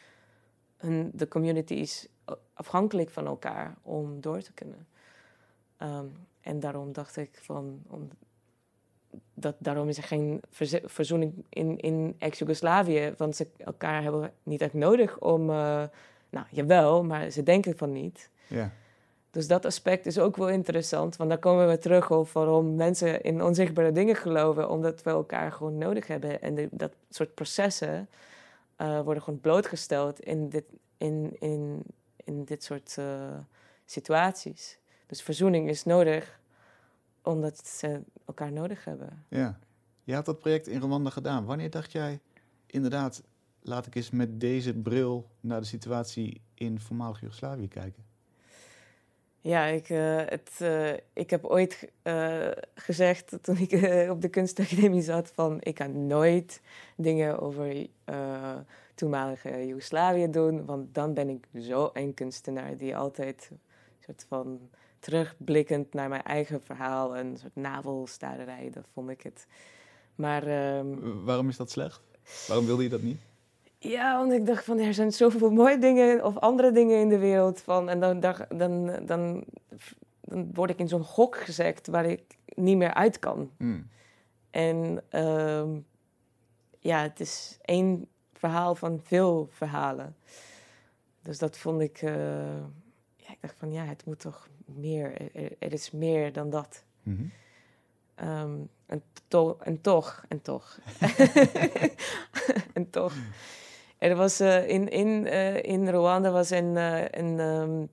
[0.78, 2.08] hun, de community is
[2.54, 4.88] afhankelijk van elkaar om door te kunnen.
[5.78, 6.06] Ehm,
[6.42, 8.10] en daarom dacht ik van, om,
[9.34, 10.42] dat, daarom is er geen
[10.84, 13.14] verzoening in, in ex-Jugoslavië.
[13.18, 18.30] Want ze elkaar hebben niet echt nodig om, nou jawel, maar ze denken van niet.
[18.48, 18.72] Ja.
[19.32, 23.22] Dus dat aspect is ook wel interessant, want dan komen we terug op waarom mensen
[23.22, 26.42] in onzichtbare dingen geloven, omdat we elkaar gewoon nodig hebben.
[26.42, 28.10] En dat soort processen
[28.76, 30.66] eh, worden gewoon blootgesteld in dit,
[30.98, 31.84] in, in,
[32.16, 33.38] in dit soort eh,
[33.86, 34.78] situaties.
[35.06, 36.40] Dus verzoening is nodig,
[37.22, 39.26] omdat ze elkaar nodig hebben.
[39.28, 39.60] ja.
[40.04, 41.46] Je had dat project in Rwanda gedaan.
[41.46, 42.20] Wanneer dacht jij,
[42.66, 43.24] inderdaad,
[43.62, 48.11] laat ik eens met deze bril naar de situatie in voormalig Joegoslavië kijken?
[49.42, 53.72] Ja, ik, eh, het, eh, ik heb ooit eh, gezegd toen ik
[54.10, 56.62] op de kunstacademie zat van ik ga nooit
[56.96, 57.88] dingen over
[58.96, 63.60] toenmalige Joegoslavië doen, want dan ben ik zo een kunstenaar die altijd een
[64.00, 64.60] soort van
[65.00, 69.48] terugblikkend naar mijn eigen verhaal en een soort navelstaarderij, dat vond ik het.
[70.16, 72.02] Maar ehm, Waarom is dat slecht?
[72.48, 73.20] Waarom wilde je dat niet?
[73.90, 77.18] Ja, want ik dacht van er zijn zoveel mooie dingen of andere dingen in de
[77.18, 77.90] wereld van.
[77.90, 79.44] En dan, dan, dan, dan,
[80.22, 83.52] dan word ik in zo'n hok gezet waar ik niet meer uit kan.
[83.58, 83.88] Hmm.
[84.50, 85.70] En ehm,
[86.80, 90.16] ja, het is één verhaal van veel verhalen.
[91.22, 92.02] Dus dat vond ik.
[92.02, 92.14] eh,
[93.16, 95.32] ja, ik dacht van ja, het moet toch meer.
[95.36, 96.84] Er, er is meer dan dat.
[97.04, 97.24] Mhm.
[98.16, 100.80] Ehm, en, to- en toch, en toch.
[102.74, 103.14] en toch.
[104.02, 107.86] Er was eh, in, in, eh, in Rwanda was een, eh, een, ehm,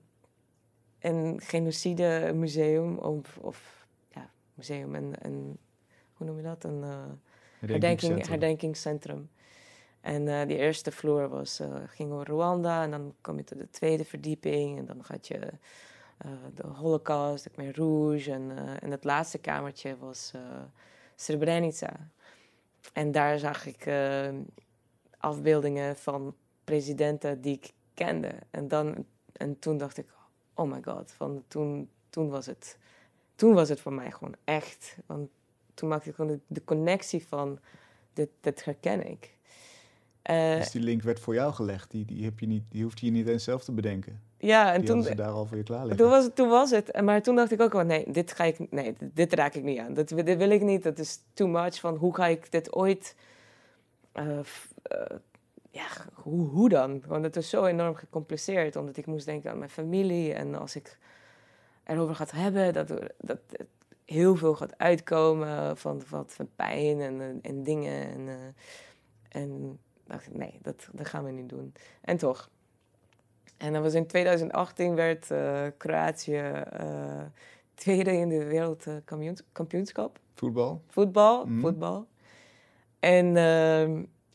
[0.99, 5.57] een genocide museum, of, of ja, museum, een, een,
[6.13, 6.63] hoe noem je dat?
[6.63, 6.83] Een
[7.59, 9.29] herdenking, Herdenkingscentrum.
[10.01, 14.05] En die eerste vloer was, ging over Rwanda en dan kom je tot de tweede
[14.05, 15.39] verdieping en dan had je
[16.53, 20.33] de Holocaust, de Khmer Rouge en, en het laatste kamertje was
[21.15, 22.09] Srebrenica.
[22.93, 23.85] En daar zag ik
[25.19, 28.31] afbeeldingen van presidenten die ik kende.
[28.51, 30.05] En, dan, en toen dacht ik,
[30.53, 32.77] oh my god, van toen, toen, was het,
[33.35, 34.97] toen was het voor mij gewoon echt.
[35.05, 35.29] Want
[35.73, 37.59] toen maakte ik gewoon de, de connectie van,
[38.13, 39.37] dit, dit herken ik.
[40.29, 43.05] Uh, dus die link werd voor jou gelegd, die, die, heb je niet, die hoefde
[43.05, 44.21] je niet eens zelf te bedenken.
[44.37, 45.97] Ja, en die toen ze daar al voor je klaar liggen.
[45.97, 48.43] Toen was, het, toen was het, maar toen dacht ik ook wel, nee, dit ga
[48.43, 49.93] ik, nee, dit raak ik niet aan.
[49.93, 51.79] Dat, dit wil ik niet, dat is too much.
[51.79, 53.15] Van hoe ga ik dit ooit,
[55.71, 57.03] ja, hoe, hoe dan?
[57.07, 60.33] Want het was zo enorm gecompliceerd, omdat ik moest denken aan mijn familie.
[60.33, 60.97] En als ik
[61.83, 63.67] erover gaat hebben, dat, dat het
[64.05, 68.09] heel veel gaat uitkomen van, wat van pijn en, en dingen.
[68.09, 68.55] En,
[69.29, 71.73] en dacht ik, nee, dat, dat gaan we niet doen.
[72.01, 72.49] En toch.
[73.57, 77.21] En dat was in 2018 werd uh, Kroatië uh,
[77.73, 80.19] tweede in de wereldkampioenschap.
[80.33, 80.81] Voetbal?
[80.87, 81.59] Voetbal, mm.
[81.59, 82.07] voetbal.
[82.99, 83.81] En, uh,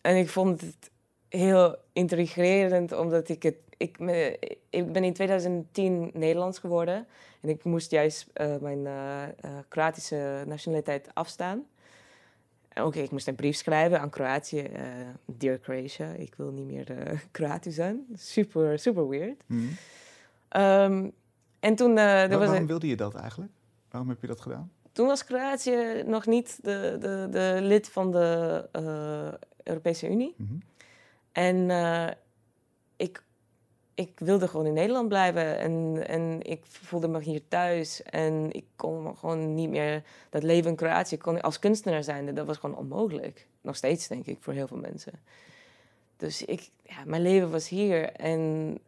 [0.00, 0.90] en ik vond het
[1.29, 3.57] heel intrigerend, omdat ik het...
[3.77, 3.98] Ik,
[4.70, 7.07] ik ben in 2010 Nederlands geworden.
[7.40, 8.87] En ik moest juist uh, mijn
[9.68, 11.64] Kroatische nationaliteit afstaan.
[12.74, 14.70] Oké, ik moest een brief schrijven aan Kroatië.
[15.24, 16.87] Dear Croatia, ik wil niet meer
[17.31, 18.07] Kroatisch zijn.
[18.14, 19.42] Super, super weird.
[19.46, 19.68] Mm.
[20.57, 21.12] Um,
[21.61, 21.94] en toen...
[21.94, 23.53] Waar, was waarom wilde je dat eigenlijk?
[23.90, 24.70] Waarom heb je dat gedaan?
[24.95, 28.69] Toen was Kroatië nog niet de, de, de lid van de
[29.63, 30.35] Europese Unie.
[30.37, 30.63] Mm -hmm.
[31.33, 32.17] En
[32.97, 33.23] ik
[33.95, 38.03] ik wilde gewoon in Nederland blijven en, en ik voelde me hier thuis.
[38.03, 42.35] En ik kon gewoon niet meer dat leven in Kroatië kon als kunstenaar zijn.
[42.35, 43.47] Dat was gewoon onmogelijk.
[43.61, 45.13] Nog steeds, denk ik, voor heel veel mensen.
[46.17, 48.79] Dus ik, ja, mijn leven was hier en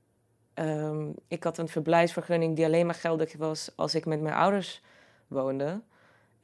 [0.54, 4.82] um, ik had een verblijfsvergunning die alleen maar geldig was als ik met mijn ouders
[5.26, 5.80] woonde.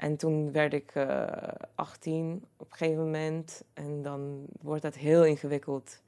[0.03, 1.27] En toen werd ik uh,
[1.75, 6.03] 18 op een gegeven moment en dan wordt dat heel ingewikkeld.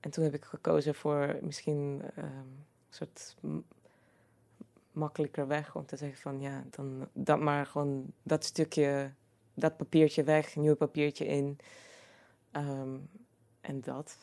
[0.00, 3.36] En toen heb ik gekozen voor misschien um, een soort
[4.92, 9.10] makkelijker weg om te zeggen van ja, dan dat maar gewoon dat stukje,
[9.54, 11.58] dat papiertje weg, nieuw papiertje in.
[12.52, 13.08] Um,
[13.60, 14.16] en dat.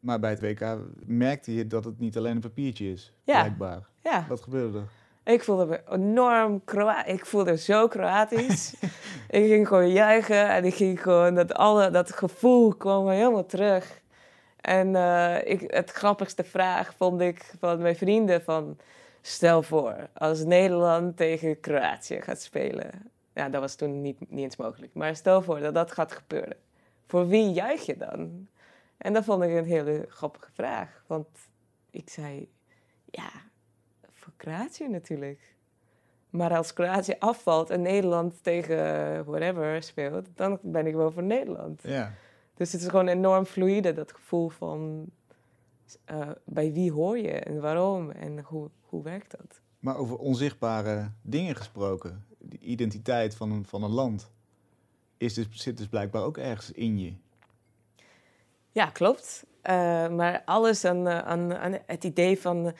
[0.00, 3.40] Maar bij het WK merkte je dat het niet alleen een papiertje is, ja.
[3.40, 3.88] blijkbaar.
[4.02, 4.26] Ja.
[4.28, 4.88] Wat gebeurde er?
[5.26, 7.12] Ik voelde me enorm Kroatisch.
[7.12, 8.74] Ik voelde zo Kroatisch.
[9.28, 14.00] ik ging gewoon juichen en ik ging gewoon dat alle dat gevoel kwam helemaal terug.
[14.60, 18.78] En uh, ik, het grappigste vraag vond ik van mijn vrienden van...
[19.20, 22.90] Stel voor, als Nederland tegen Kroatië gaat spelen.
[23.34, 24.94] Ja, dat was toen niet, niet eens mogelijk.
[24.94, 26.56] Maar stel voor dat dat gaat gebeuren.
[27.06, 28.48] Voor wie juich je dan?
[28.98, 31.02] En dat vond ik een hele grappige vraag.
[31.06, 31.26] Want
[31.90, 32.48] ik zei,
[33.10, 33.30] ja,
[34.26, 35.54] voor Kroatië natuurlijk.
[36.30, 38.76] Maar als Kroatië afvalt en Nederland tegen
[39.24, 41.82] whatever speelt, dan ben ik wel voor Nederland.
[41.82, 42.12] Ja.
[42.54, 45.06] Dus het is gewoon enorm fluide, dat gevoel van
[46.10, 49.60] uh, bij wie hoor je en waarom en hoe, hoe werkt dat?
[49.78, 54.30] Maar over onzichtbare dingen gesproken, de identiteit van een, van een land,
[55.16, 57.14] is dus, zit dus blijkbaar ook ergens in je.
[58.72, 59.44] Ja, klopt.
[59.62, 59.72] Uh,
[60.08, 62.74] maar alles aan, aan, aan, het idee van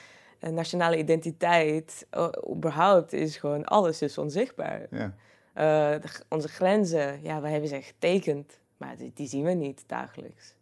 [0.54, 2.06] nationale identiteit,
[2.50, 4.86] überhaupt, is gewoon alles is onzichtbaar.
[4.90, 5.14] Ja.
[5.98, 8.58] De, onze grenzen, ja, wij hebben ze getekend.
[8.76, 10.54] Maar die, die zien we niet dagelijks.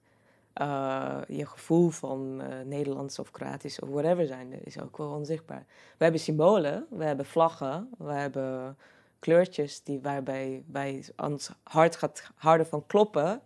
[0.60, 5.64] Uh, je gevoel van uh, Nederlands of Kroatisch of whatever zijn is ook wel onzichtbaar.
[5.96, 8.76] We hebben symbolen, we hebben vlaggen, we hebben
[9.18, 13.40] kleurtjes die waarbij wij ons hart gaat harder van kloppen.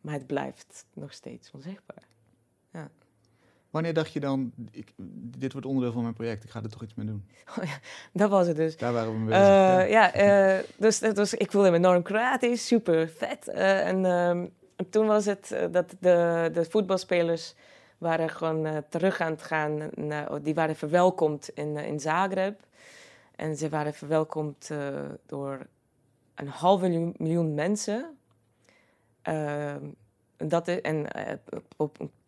[0.00, 2.02] Maar het blijft nog steeds onzichtbaar.
[3.72, 4.92] Wanneer dacht je dan, ik,
[5.36, 7.24] dit wordt onderdeel van mijn project, ik ga er toch iets mee doen?
[7.58, 7.78] Oh ja,
[8.12, 8.76] dat was het dus.
[8.76, 9.42] Daar waren we mee bezig.
[9.42, 13.48] Uh, ja, uh, dus, dus ik voelde me enorm Kroatisch, super vet.
[13.48, 14.04] Uh, en,
[14.76, 17.54] en, toen was het dat de, de voetbalspelers
[17.98, 19.90] waren gewoon terug aan het gaan.
[19.94, 22.60] Naar, die waren verwelkomd in, in Zagreb.
[23.36, 24.70] En ze waren verwelkomd
[25.26, 25.66] door
[26.34, 28.16] een half miljoen, miljoen mensen.
[30.42, 31.38] Ehm, dat is, en de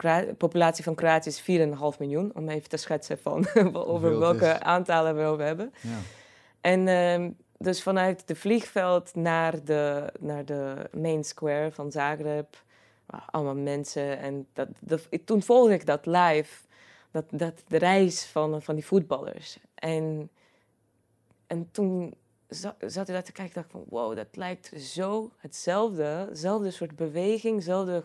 [0.05, 5.17] uh, populatie van Kroatië is 4,5 miljoen, om even te schetsen van over welke aantallen
[5.17, 5.73] we over hebben.
[5.81, 5.99] Ja.
[6.61, 12.63] En uh, dus vanuit de vliegveld naar de, naar de main square van Zagreb,
[13.31, 14.19] allemaal mensen.
[14.19, 16.63] En dat, dat, toen volgde ik dat live,
[17.11, 19.59] dat, dat, de reis van, van die voetballers.
[19.75, 20.31] En,
[21.47, 22.15] en toen
[22.55, 23.85] za- zat ik daar te kijken dacht ik van...
[23.89, 26.05] Wow, dat lijkt zo hetzelfde.
[26.05, 28.03] Hetzelfde soort beweging, hetzelfde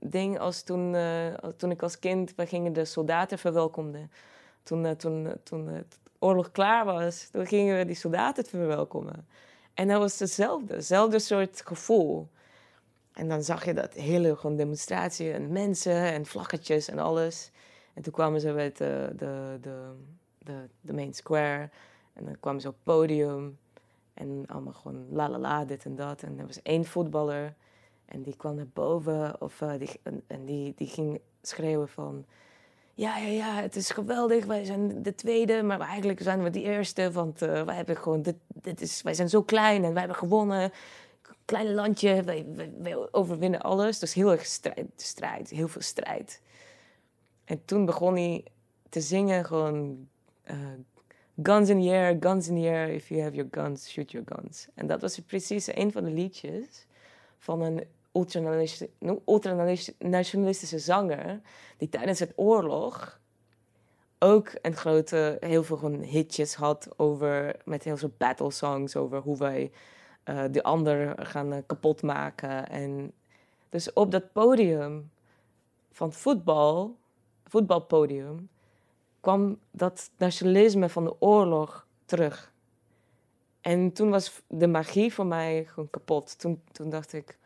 [0.00, 2.34] ding als toen, eh, toen ik als kind...
[2.34, 4.10] We gingen de soldaten verwelkomden.
[4.62, 5.84] Toen, eh, toen, eh, toen
[6.18, 9.26] oorlog klaar was, toen gingen we die soldaten verwelkomen.
[9.74, 12.28] En dat was hetzelfde, hetzelfde soort gevoel.
[13.12, 17.50] En dan zag je dat hele gewoon demonstratie en mensen en vlaggetjes en alles.
[17.94, 19.58] En toen kwamen ze bij de, de,
[20.38, 21.70] de, de main square.
[22.20, 23.58] En dan kwamen ze op het podium.
[24.14, 26.22] En allemaal gewoon la la la, dit en dat.
[26.22, 27.54] En er was één voetballer.
[28.04, 29.40] En die kwam naar boven.
[29.40, 32.24] Of, eh, die, en, en die, die ging schreeuwen van...
[32.94, 34.44] Ja, ja, ja, het is geweldig.
[34.44, 37.12] Wij zijn de tweede, maar eigenlijk zijn we de eerste.
[37.12, 38.22] Want eh, wij hebben gewoon...
[38.22, 40.72] Dit, dit is, wij zijn zo klein en wij hebben gewonnen.
[41.44, 42.46] Klein landje, wij,
[42.78, 43.98] wij overwinnen alles.
[43.98, 46.42] Dus heel erg strijd, strijd, heel veel strijd.
[47.44, 48.44] En toen begon hij
[48.88, 50.08] te zingen gewoon...
[50.42, 50.56] eh,
[51.42, 52.88] guns in the air, guns in the air.
[52.88, 54.68] If you have your guns, shoot your guns.
[54.74, 56.86] En dat was precies een van de liedjes
[57.38, 61.40] van een ultranationalistische, zanger...
[61.76, 63.20] die tijdens het oorlog
[64.18, 67.56] ook een grote, heel veel gewoon hitjes had over...
[67.64, 69.70] met heel veel battle songs over hoe wij
[70.22, 72.68] eh, de ander gaan eh, kapot maken.
[72.68, 73.12] En
[73.68, 75.10] dus op dat podium
[75.90, 76.96] van voetbal,
[77.44, 78.48] voetbalpodium,
[79.20, 82.52] kwam dat nationalisme van de oorlog terug.
[83.60, 86.38] En toen was de magie voor mij gewoon kapot.
[86.38, 87.38] Toen, toen dacht ik,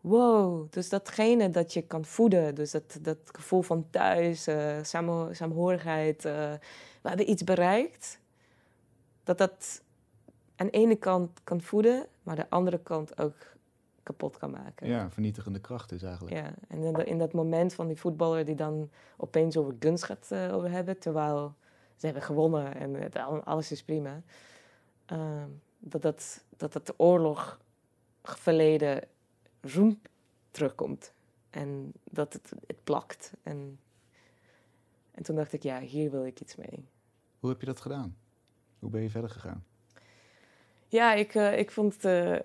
[0.00, 5.36] wow, dus datgene dat je kan voeden, dus dat, dat gevoel van thuis, eh samen,
[5.36, 6.52] saamhorigheid, eh,
[7.02, 8.18] we hebben iets bereikt,
[9.24, 9.82] dat dat
[10.56, 13.36] aan de ene kant kan voeden, maar de andere kant ook
[14.10, 14.86] kapot kan maken.
[14.88, 16.36] Ja, vernietigende kracht dus eigenlijk.
[16.36, 20.02] Ja, en in, dat- in dat moment van die voetballer die dan opeens over guns
[20.02, 21.54] gaat eh, over hebben, terwijl
[21.96, 24.22] ze hebben gewonnen en het, al- alles is prima.
[25.06, 27.60] Ehm, dat, dat, dat dat oorlog
[28.22, 29.02] verleden
[29.60, 30.00] roem
[30.50, 31.12] terugkomt.
[31.50, 33.32] En dat het, het plakt.
[33.42, 33.78] En,
[35.10, 36.84] en toen dacht ik, ja, hier wil ik iets mee.
[37.38, 38.16] Hoe heb je dat gedaan?
[38.78, 39.64] Hoe ben je verder gegaan?
[40.88, 42.42] Ja, ik, eh, ik vond het...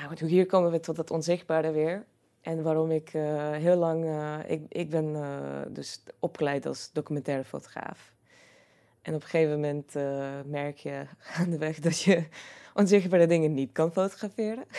[0.00, 2.04] nou, hier komen we tot het onzichtbare weer.
[2.40, 4.04] En waarom ik eh, heel lang...
[4.04, 5.22] eh, ik, ik ben eh,
[5.68, 8.12] dus opgeleid als documentaire fotograaf.
[9.02, 9.94] En op een gegeven moment
[10.46, 12.24] merk je gaandeweg dat je
[12.74, 14.64] onzichtbare dingen niet kan fotograferen.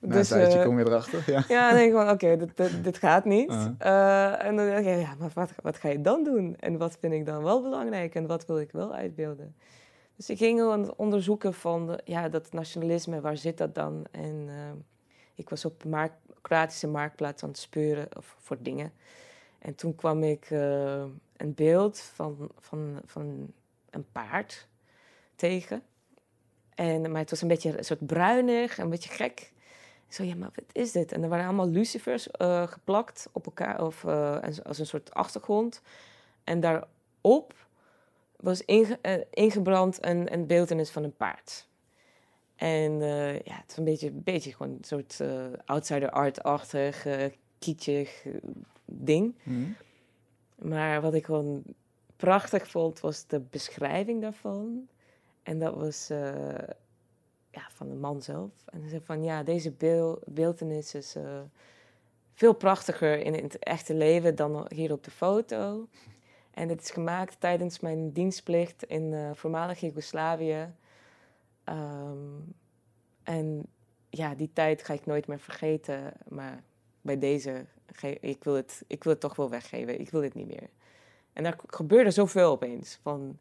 [0.00, 1.22] Na een tijdje eh, Nou, kom je erachter.
[1.26, 1.44] Ja.
[1.48, 3.50] ja, dan denk ik van, oké, dit, dit, dit gaat niet.
[3.50, 4.44] Uh-huh.
[4.44, 6.56] En dan denk ik, ja, maar wat, wat ga je dan doen?
[6.60, 9.54] En wat vind ik dan wel belangrijk en wat wil ik wel uitbeelden?
[10.18, 14.06] Dus ik ging gewoon onderzoeken van, de- ja, dat nationalisme, waar zit dat dan?
[14.10, 14.70] En eh,
[15.34, 18.92] ik was op mark Kroatische marktplaats aan het speuren of, voor dingen.
[19.58, 21.04] En toen kwam ik eh,
[21.36, 23.52] een beeld van, van, van
[23.90, 24.68] een paard
[25.36, 25.82] tegen.
[26.74, 29.52] En, maar het was een beetje een soort bruinig, een beetje gek.
[30.06, 31.12] Ik zo, ja, maar wat is dit?
[31.12, 34.04] En er waren allemaal lucifers eh, geplakt op elkaar, of
[34.64, 35.82] als een soort achtergrond.
[36.44, 37.54] En daarop
[38.40, 41.68] was inge- eh, ingebrand een, een beeldenis van een paard.
[42.58, 47.06] En eh, ja, het is een beetje, een beetje gewoon een soort eh, outsider art-achtig,
[47.58, 48.32] kietjig eh,
[48.84, 49.34] ding.
[49.42, 49.70] Mhm.
[50.54, 51.62] Maar wat ik gewoon
[52.16, 54.88] prachtig vond, was de beschrijving daarvan.
[55.42, 56.06] En dat was
[57.50, 58.50] ja, van de man zelf.
[58.66, 61.16] En hij zei van, ja, deze beel, beeldenis is
[62.34, 65.88] veel prachtiger in, in het echte leven dan hier op de foto.
[66.58, 70.74] En het is gemaakt tijdens mijn dienstplicht in eh, voormalig Joegoslavië.
[71.64, 72.16] Ehm,
[73.22, 73.66] en
[74.10, 76.12] ja, die tijd ga ik nooit meer vergeten.
[76.28, 76.62] Maar
[77.00, 77.64] bij deze,
[78.20, 80.00] ik wil het, ik wil het toch wel weggeven.
[80.00, 80.68] Ik wil dit niet meer.
[81.32, 82.98] En daar gebeurde zoveel opeens.
[83.02, 83.38] Van,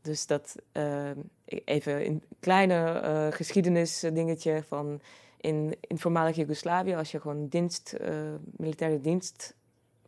[0.00, 1.10] dus dat, eh,
[1.44, 5.00] even een kleine eh geschiedenis dingetje van
[5.36, 9.54] in, in voormalig Joegoslavië, als je gewoon dienst, eh, militaire dienst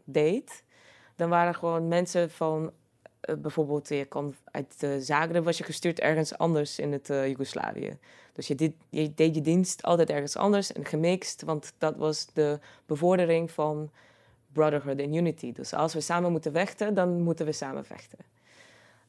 [0.05, 0.63] deed,
[1.23, 2.73] dan waren gewoon mensen van,
[3.21, 7.27] eh, bijvoorbeeld, je kon uit eh, Zagreb was je gestuurd ergens anders in het eh
[7.27, 7.99] Joegoslavië.
[8.33, 12.27] Dus je, dit, je deed je dienst altijd ergens anders en gemixt, want dat was
[12.33, 13.91] de bevordering van
[14.53, 15.53] brotherhood and unity.
[15.53, 18.19] Dus als we samen moeten vechten, dan moeten we samen vechten.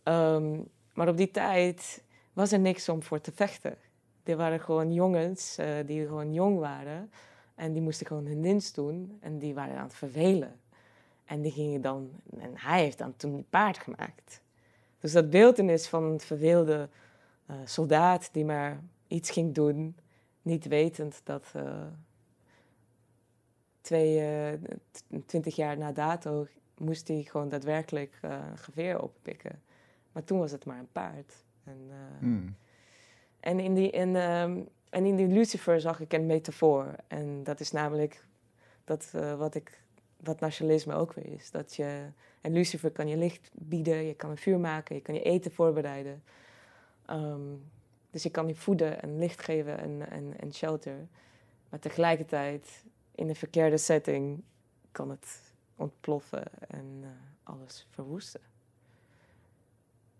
[0.03, 0.59] Ehm,
[0.93, 3.75] maar op die tijd was er niks om voor te vechten.
[4.23, 7.11] Er waren gewoon jongens eh, die gewoon jong waren.
[7.55, 9.17] En die moesten gewoon hun dienst doen.
[9.19, 10.61] En die waren aan het vervelen.
[11.25, 12.09] En die gingen dan...
[12.39, 14.41] En hij heeft dan toen een paard gemaakt.
[14.99, 16.89] Dus dat beeldenis van een verveelde
[17.45, 19.95] eh, soldaat die maar iets ging doen...
[20.41, 21.51] niet wetend dat...
[21.55, 21.85] eh,
[23.81, 24.59] twee,
[24.91, 26.47] t- twintig jaar na dato
[26.77, 29.61] moest hij gewoon daadwerkelijk een geweer oppikken.
[30.11, 31.33] Maar toen was het maar een paard.
[31.63, 31.77] En,
[32.19, 32.55] Hmm.
[33.39, 36.95] en, in die, en, ehm, en in die Lucifer zag ik een metafoor.
[37.07, 38.25] En dat is namelijk
[38.83, 39.82] dat, wat, ik,
[40.23, 41.51] wat nationalisme ook weer is.
[41.51, 42.05] Dat je,
[42.41, 45.51] en Lucifer kan je licht bieden, je kan een vuur maken, je kan je eten
[45.51, 46.23] voorbereiden.
[47.05, 47.41] Ehm,
[48.11, 51.07] dus je kan je voeden en licht geven en, en, en shelter.
[51.69, 52.83] Maar tegelijkertijd,
[53.15, 54.43] in een verkeerde setting,
[54.91, 57.09] kan het ontploffen en eh,
[57.43, 58.41] alles verwoesten.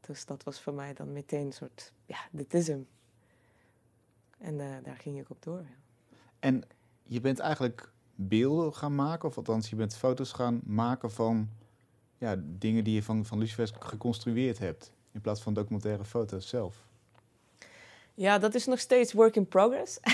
[0.02, 2.88] Dus dat was voor mij dan meteen een soort, ja, dit is hem.
[4.38, 5.62] En eh, daar ging ik op door.
[5.62, 5.76] ja.
[6.40, 6.64] En
[7.04, 11.50] je bent eigenlijk beelden gaan maken, of althans je bent foto's gaan maken van
[12.18, 14.92] ja, dingen die je van, van Lucifers geconstrueerd hebt.
[15.12, 16.86] In plaats van documentaire foto's zelf.
[18.14, 20.00] Ja, dat is nog steeds work in progress.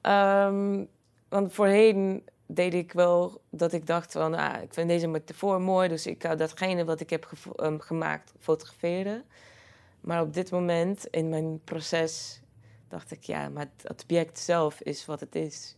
[0.00, 0.84] Ehm,
[1.28, 5.88] want voorheen deed ik wel dat ik dacht van, ah, ik vind deze metafoor mooi,
[5.88, 9.24] dus ik ga datgene wat ik heb ehm, gemaakt fotograferen.
[10.00, 12.40] Maar op dit moment in mijn proces
[12.88, 15.76] dacht ik, ja, maar het object zelf is wat het is.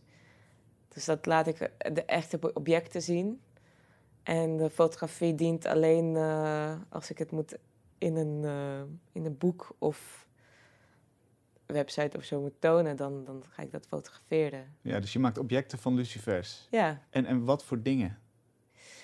[0.93, 3.41] Dus dat laat ik de echte objecten zien.
[4.23, 7.57] En de fotografie dient alleen eh, als ik het moet
[7.97, 8.81] in een, eh,
[9.11, 10.27] in een boek of
[11.65, 14.75] website of zo moet tonen, dan, dan ga ik dat fotograferen.
[14.81, 16.67] Ja, dus je maakt objecten van Lucifers.
[16.71, 18.17] Ja, En, en wat voor dingen?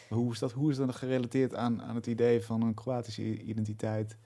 [0.10, 4.18] Hoe is dat, hoe is dat gerelateerd aan, aan het idee van een Kroatische identiteit?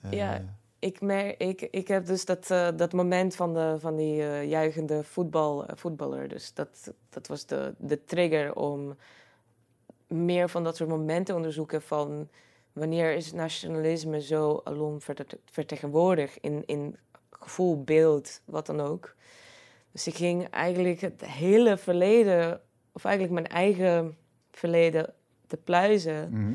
[0.00, 0.58] Eh, Ja.
[0.84, 4.48] Ik, mer ik, ik heb dus dat, eh, dat moment van, de, van die eh,
[4.48, 6.28] juichende voetbal, eh, voetballer.
[6.28, 8.96] Dus dat, dat was de, de trigger om
[10.06, 12.28] meer van dat soort momenten te onderzoeken van
[12.72, 16.96] wanneer is nationalisme zo alom verte- vertegenwoordigd in, in
[17.30, 19.14] gevoel, beeld, wat dan ook.
[19.92, 22.60] Dus ik ging eigenlijk het hele verleden,
[22.92, 24.16] of eigenlijk mijn eigen
[24.50, 25.14] verleden
[25.46, 26.52] te pluizen mhm.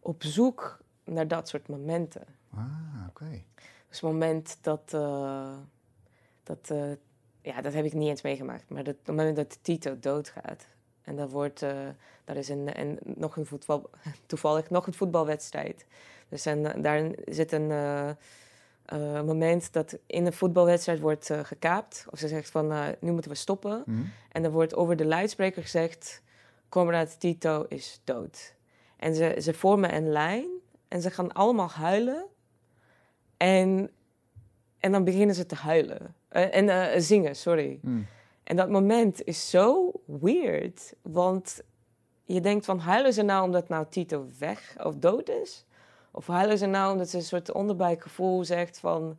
[0.00, 2.35] op zoek naar dat soort momenten.
[2.56, 3.42] Ah, oké.
[3.88, 5.56] Dus het moment dat, eh,
[6.42, 6.90] dat eh,
[7.40, 10.66] ja, dat heb ik niet eens meegemaakt, maar dat, het moment dat Tito doodgaat.
[11.02, 11.88] En daar wordt, eh,
[12.24, 13.90] daar is een, en nog een voetbal,
[14.26, 15.86] toevallig nog een voetbalwedstrijd.
[16.28, 18.16] Dus en, daarin zit een
[19.26, 22.06] moment dat in een voetbalwedstrijd wordt gekaapt.
[22.10, 23.82] Of ze zegt van, nu moeten we stoppen.
[23.86, 24.02] Mhm.
[24.32, 26.22] En er wordt over de luidspreker gezegd:
[26.68, 28.54] Comrade Tito is dood.
[28.96, 30.48] En ze, ze vormen een lijn
[30.88, 32.26] en ze gaan allemaal huilen.
[33.36, 33.90] En,
[34.78, 36.14] en dan beginnen ze te huilen.
[36.28, 37.78] Eh, en eh, zingen, sorry.
[37.82, 38.06] Mm.
[38.44, 40.94] En dat moment is zo weird.
[41.02, 41.60] Want
[42.24, 45.64] je denkt van, huilen ze nou omdat nou Tito weg of dood is?
[46.10, 49.18] Of huilen ze nou omdat ze een soort onderbuikgevoel zegt van...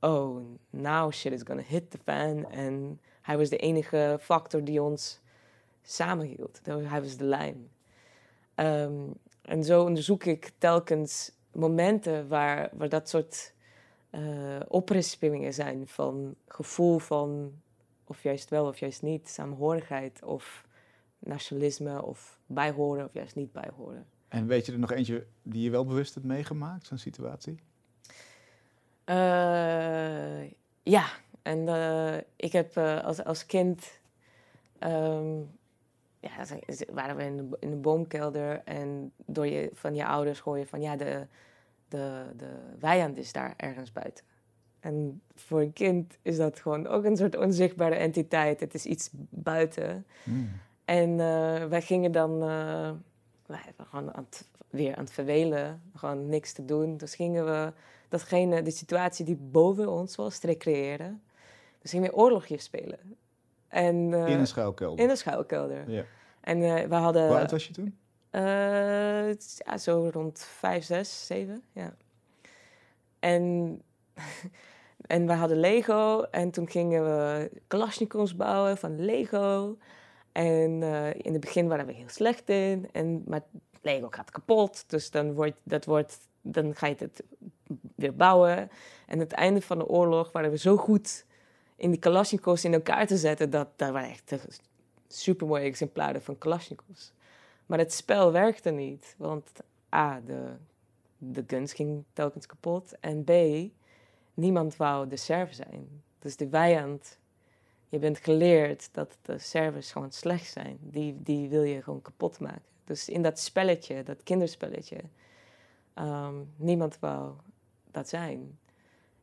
[0.00, 0.36] Oh,
[0.70, 2.50] now shit is gonna hit the fan.
[2.50, 5.20] En hij was de enige factor die ons
[5.82, 6.60] samenhield.
[6.64, 7.70] Hij was de lijm.
[8.54, 8.92] Ehm,
[9.42, 13.52] en zo onderzoek ik telkens momenten waar, waar dat soort
[14.68, 17.52] oprispingen zijn van gevoel van
[18.04, 20.64] of juist wel of juist niet, samenhorigheid of
[21.18, 24.06] nationalisme of bijhoren of juist niet bijhoren.
[24.28, 27.58] En weet je er nog eentje die je wel bewust hebt meegemaakt, zo'n situatie?
[29.04, 30.50] Eh,
[30.82, 31.06] ja,
[31.42, 34.00] en eh, ik heb als, als kind.
[34.78, 35.40] ehm,
[36.24, 36.56] ja,
[36.92, 40.66] waren we in de, in de boomkelder en door je, van je ouders hoor je
[40.66, 41.26] van ja, de,
[41.88, 44.24] de, de vijand is daar ergens buiten.
[44.80, 48.60] En voor een kind is dat gewoon ook een soort onzichtbare entiteit.
[48.60, 50.06] Het is iets buiten.
[50.22, 50.50] Mm.
[50.84, 52.90] En eh, wij gingen dan uh,
[53.46, 56.96] wij waren gewoon aan het, weer aan het verwelen, gewoon niks te doen.
[56.96, 57.72] Dus gingen we
[58.08, 61.22] datgene, de situatie die boven ons was, recreëren.
[61.78, 63.16] Dus gingen we oorlogjes spelen.
[63.74, 65.04] En, uh, in een schuilkelder?
[65.04, 65.90] In een schuilkelder.
[65.90, 66.04] Ja.
[66.40, 67.26] En uh, we hadden...
[67.26, 67.98] Hoe oud was je toen?
[68.30, 71.94] Uh, ja, zo rond vijf, zes, zeven, ja.
[73.18, 73.82] En...
[75.04, 79.78] En we hadden Lego en toen gingen we Kalashnikovs bouwen van Lego.
[80.32, 82.88] En in het begin waren we heel slecht in.
[82.92, 83.42] En, maar
[83.82, 87.22] Lego gaat kapot, dus dan, wordt, dat wordt, dan ga je het
[87.94, 88.56] weer bouwen.
[88.56, 88.70] En
[89.06, 91.24] aan het einde van de oorlog waren we zo goed
[91.84, 93.50] in die Kalashnikovs in elkaar te zetten...
[93.50, 94.32] dat daar waren echt
[95.08, 97.12] super mooie exemplaren van Kalashnikovs.
[97.66, 99.50] Maar het spel werkte niet, want
[99.94, 100.56] A, de,
[101.18, 102.98] de guns ging telkens kapot.
[103.00, 103.32] En B,
[104.34, 106.02] niemand wou de server zijn.
[106.18, 107.18] Dus de vijand,
[107.88, 110.78] je bent geleerd dat de servers gewoon slecht zijn.
[110.80, 112.72] Die, die wil je gewoon kapot maken.
[112.84, 115.00] Dus in dat spelletje, dat kinderspelletje,
[115.94, 117.32] um, niemand wou
[117.90, 118.58] dat zijn.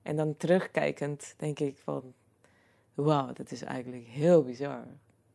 [0.02, 2.14] En dan terugkijkend denk ik van,
[3.04, 4.84] wauw, dat is eigenlijk heel bizar.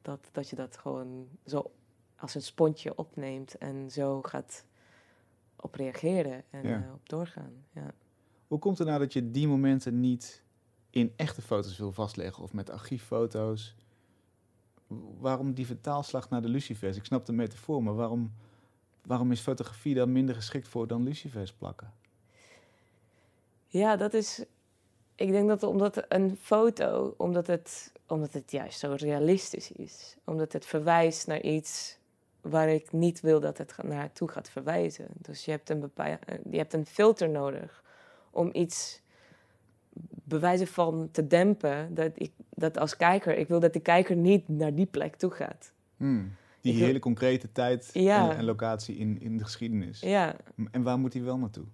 [0.02, 1.70] Dat, dat je dat gewoon zo
[2.16, 4.64] als een sponsje opneemt en zo gaat
[5.56, 6.78] op reageren en Ja.
[6.78, 7.64] uh, op doorgaan.
[7.72, 7.94] Ja.
[8.46, 10.42] Hoe komt het nou dat je die momenten niet
[10.90, 13.74] in echte foto's wil vastleggen of met archieffoto's?
[15.18, 16.96] Waarom die vertaalslag naar de lucifers?
[16.96, 18.32] Ik snap de metafoor, maar waarom,
[19.02, 21.92] waarom is fotografie dan minder geschikt voor dan lucifers plakken?
[23.66, 24.44] Ja, dat is.
[25.16, 30.52] Ik denk dat omdat een foto, omdat het, omdat het juist zo realistisch is, omdat
[30.52, 31.98] het verwijst naar iets
[32.40, 35.06] waar ik niet wil dat het naartoe gaat verwijzen.
[35.14, 36.18] Dus je hebt een, bepaalde,
[36.50, 37.82] je hebt een filter nodig
[38.30, 39.00] om iets
[40.24, 41.94] bewijzen van te dempen.
[41.94, 45.30] Dat, ik, dat als kijker, ik wil dat de kijker niet naar die plek toe
[45.30, 45.72] gaat.
[45.96, 46.34] Hmm.
[46.60, 50.00] Die hele concrete tijd en, en, locatie in, in de geschiedenis.
[50.00, 50.36] Ja.
[50.70, 51.64] En waar moet hij wel naartoe?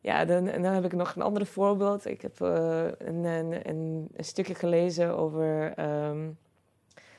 [0.00, 2.06] Ja, dan, dan heb ik nog een ander voorbeeld.
[2.06, 5.78] Ik heb uh, een, een, een, stukje gelezen over.
[6.08, 6.38] Um,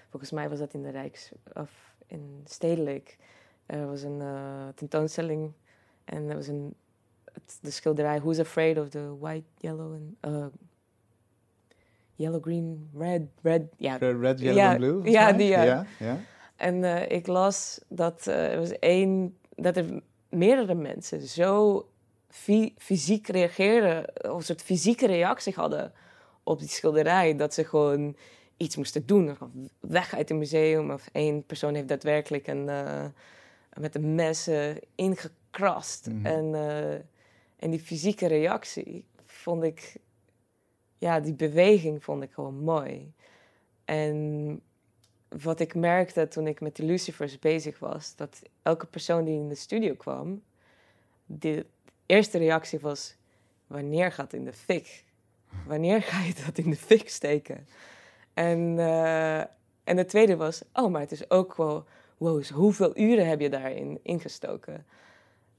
[0.09, 1.31] volgens mij was dat in de Rijks.
[1.53, 3.17] of in Stedelijk.
[3.65, 5.51] Er was een uh, tentoonstelling.
[6.05, 6.75] En er was een.
[7.33, 10.33] Het, de schilderij Who's Afraid of the White, Yellow and.
[10.33, 10.45] Uh,
[12.15, 13.63] yellow, Green, Red, Red.
[13.77, 13.97] Ja.
[13.97, 15.11] Red, Yellow and Blue?
[15.11, 15.47] Ja, die.
[15.47, 15.85] ja.
[15.99, 16.17] ja.
[16.55, 19.37] En ik las dat er was één.
[19.55, 21.85] dat er meerdere mensen zo
[22.77, 25.93] fysiek reageerden, of een soort fysieke reactie hadden
[26.43, 27.35] op die schilderij.
[27.35, 28.15] Dat ze gewoon
[28.57, 29.37] iets moesten doen.
[29.79, 30.91] Weg uit het museum.
[30.91, 33.05] Of één persoon heeft daadwerkelijk een, uh,
[33.73, 36.07] met een mes uh, ingekrast.
[36.07, 36.25] Mhm.
[36.25, 36.93] en, uh,
[37.55, 39.95] en die fysieke reactie vond ik...
[40.97, 43.13] Ja, die beweging vond ik gewoon mooi.
[43.85, 44.61] En
[45.27, 48.15] wat ik merkte toen ik met de Lucifers bezig was...
[48.15, 50.41] dat elke persoon die in de studio kwam...
[51.25, 51.65] Die,
[52.11, 53.15] eerste reactie was:
[53.67, 55.03] wanneer gaat in de fik?
[55.65, 57.67] Wanneer ga je dat in de fik steken?
[58.33, 59.39] En, uh,
[59.83, 61.85] en de tweede was: oh, maar het is ook wel,
[62.17, 64.85] wow, hoeveel uren heb je daarin ingestoken?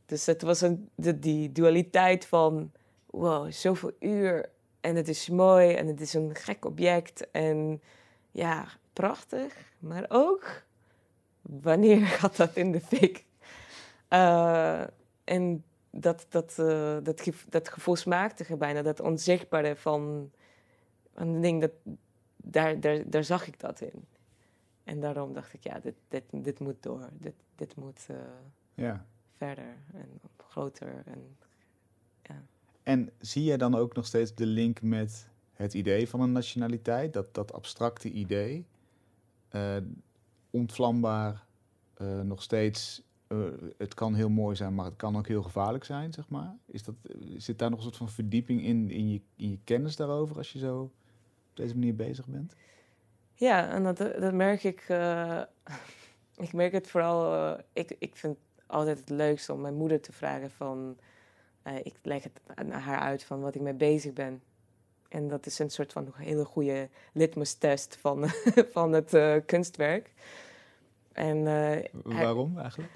[0.06, 2.72] Dus het was een, die dualiteit van:
[3.06, 4.50] wow, zoveel uur
[4.80, 7.82] en het is mooi en het is een gek object en
[8.30, 10.62] ja, prachtig, maar ook
[11.42, 13.24] wanneer gaat dat in de fik?
[14.10, 14.82] Uh,
[15.24, 15.64] en
[15.94, 20.30] dat, dat, uh, dat, dat gevoelsmaaktige bijna, dat onzichtbare van
[21.14, 21.72] een ding, dat,
[22.36, 24.04] daar, daar, daar zag ik dat in.
[24.84, 27.08] En daarom dacht ik, ja, dit, dit, dit moet door.
[27.12, 28.16] Dit, dit moet uh,
[28.74, 29.06] ja.
[29.30, 31.02] verder en groter.
[31.06, 31.36] En,
[32.22, 32.42] ja.
[32.82, 37.12] en zie jij dan ook nog steeds de link met het idee van een nationaliteit?
[37.12, 38.66] Dat, dat abstracte idee,
[39.50, 39.76] uh,
[40.50, 41.46] ontvlambaar,
[42.22, 43.02] nog steeds
[43.78, 46.56] het kan heel mooi zijn, maar het kan ook heel gevaarlijk zijn, zeg maar.
[46.66, 46.94] Is dat,
[47.36, 50.52] zit daar nog een soort van verdieping in, in, je, in je kennis daarover als
[50.52, 52.54] je zo op deze manier bezig bent?
[53.34, 54.88] Ja, en dat, dat merk ik.
[54.88, 55.42] Uh,
[56.46, 57.34] ik merk het vooral.
[57.34, 60.96] Uh, ik, ik vind altijd het leukste om mijn moeder te vragen van.
[61.82, 64.42] ik leg het naar haar uit van wat ik mee bezig ben.
[65.08, 68.28] En dat is een soort van hele goede litmus-test van,
[68.72, 70.12] van het kunstwerk.
[71.12, 71.44] En,
[72.02, 72.92] Waarom eigenlijk?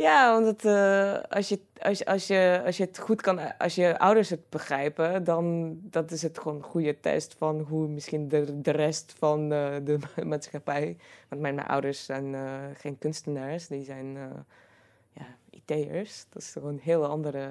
[0.00, 3.98] Ja, want uh, als, je, als, als, je, als je het goed kan, als je
[3.98, 8.60] ouders het begrijpen, dan dat is het gewoon een goede test van hoe misschien de,
[8.60, 10.96] de rest van uh, de maatschappij.
[11.28, 14.18] Want mijn, mijn ouders zijn uh, geen kunstenaars, die zijn
[15.12, 16.26] ja, IT'ers.
[16.28, 17.48] Dat is gewoon een heel andere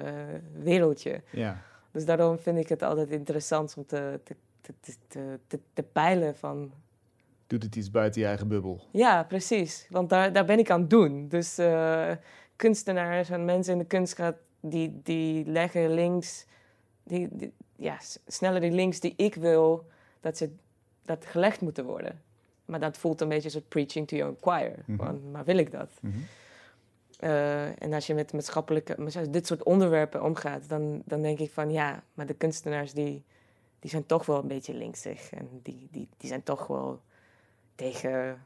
[0.62, 1.22] wereldje.
[1.30, 1.62] Ja.
[1.90, 4.72] Dus daarom vind ik het altijd interessant om te, te, te,
[5.08, 6.72] te, te, te peilen van
[7.50, 8.80] doet het iets buiten je eigen bubbel.
[8.92, 9.86] Ja, precies.
[9.90, 11.28] Want daar, daar ben ik aan het doen.
[11.28, 12.10] Dus uh,
[12.56, 16.46] kunstenaars en mensen in de kunst gaat, die, die leggen links,
[17.04, 19.86] die, die, ja, sneller die links die ik wil
[20.20, 20.50] dat ze
[21.04, 22.22] dat gelegd moeten worden.
[22.64, 24.74] Maar dat voelt een beetje als preaching to your choir.
[24.86, 25.90] Mm maar wil ik dat?
[26.00, 26.18] Mhm.
[27.18, 31.50] Eh, en als je met maatschappelijke, met dit soort onderwerpen omgaat, dan, dan denk ik
[31.50, 33.24] van ja, maar de kunstenaars die,
[33.78, 35.32] die zijn toch wel een beetje linksig.
[35.32, 37.00] En die, die, die zijn toch wel
[37.80, 38.42] tegen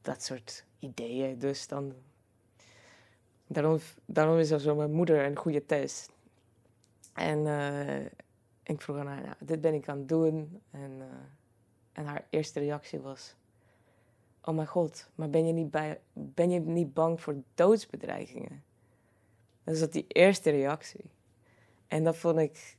[0.00, 1.38] dat soort ideeën.
[1.38, 1.94] Dus dan.
[3.46, 6.12] Daarom, daarom is er zo mijn moeder een goede test.
[7.14, 8.04] En uh,
[8.62, 10.62] ik vroeg aan haar, nou, dit ben ik aan het doen.
[10.70, 11.04] En, uh,
[11.92, 13.36] en haar eerste reactie was:
[14.44, 18.62] Oh mijn god, maar ben je niet, bij, ben je niet bang voor doodsbedreigingen?
[19.64, 21.10] Dat dat die eerste reactie.
[21.88, 22.76] En dat vond ik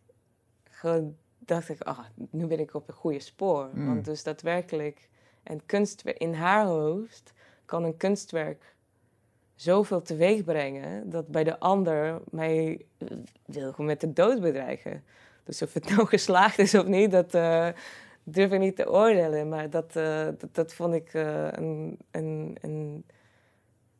[0.63, 3.69] gewoon, dacht ik, ah, nu ben ik op een goede spoor.
[3.73, 3.85] Mm.
[3.85, 5.09] Want dus daadwerkelijk
[5.43, 7.33] en kunstwerk, in haar hoofd
[7.65, 8.75] kan een kunstwerk
[9.55, 12.85] zoveel teweeg brengen dat bij de ander mij
[13.45, 15.03] wil gewoon met de dood bedreigen.
[15.43, 17.69] Dus of het nou geslaagd is of niet, dat uh,
[18.23, 19.49] durf ik niet te oordelen.
[19.49, 23.05] Maar dat, uh, dat, dat, vond ik uh, een, een, een,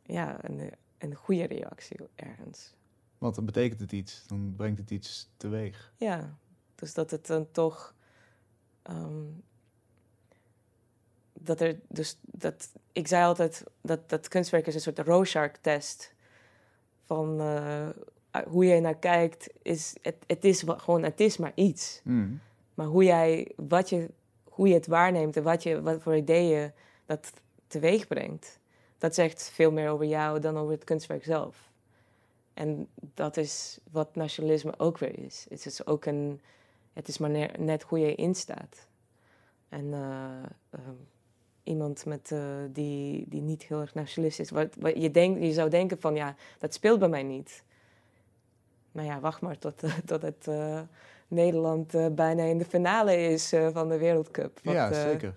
[0.02, 2.74] ja, een, een goede reactie ergens.
[3.18, 5.92] Want dan betekent het iets, dan brengt het iets teweeg.
[5.96, 6.36] Ja,
[6.74, 7.94] dus dat het dan toch.
[8.82, 9.24] ehm,
[11.44, 16.14] dat er dus dat ik zei altijd dat dat kunstwerk is een soort Rorschach-test
[17.04, 17.88] van eh,
[18.46, 22.40] hoe jij naar kijkt is het, het is gewoon het is maar iets, Mm.
[22.74, 24.10] maar hoe jij wat je
[24.44, 26.72] hoe je het waarneemt en wat je wat voor ideeën
[27.06, 27.32] dat
[27.66, 28.58] teweeg brengt,
[28.98, 31.70] dat zegt veel meer over jou dan over het kunstwerk zelf.
[32.54, 35.46] En dat is wat nationalisme ook weer is.
[35.48, 36.40] Het is ook een,
[36.92, 38.86] het is maar ne- net hoe je instaat.
[39.68, 40.94] En eh, ehm,
[41.62, 42.40] iemand met, eh,
[42.72, 46.14] die, die niet heel erg nationalist is, wat, wat je, denkt, je zou denken van
[46.14, 47.64] ja, dat speelt bij mij niet.
[48.92, 50.80] Maar ja, wacht maar tot, tot het eh,
[51.28, 54.60] Nederland eh, bijna in de finale is van de Wereldcup.
[54.62, 55.34] Wat, ja, zeker.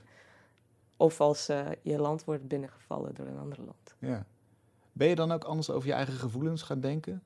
[0.98, 1.46] of als
[1.82, 3.96] je land wordt binnengevallen door een ander land.
[4.00, 4.26] Ja.
[4.92, 7.24] Ben je dan ook anders over je eigen gevoelens gaan denken?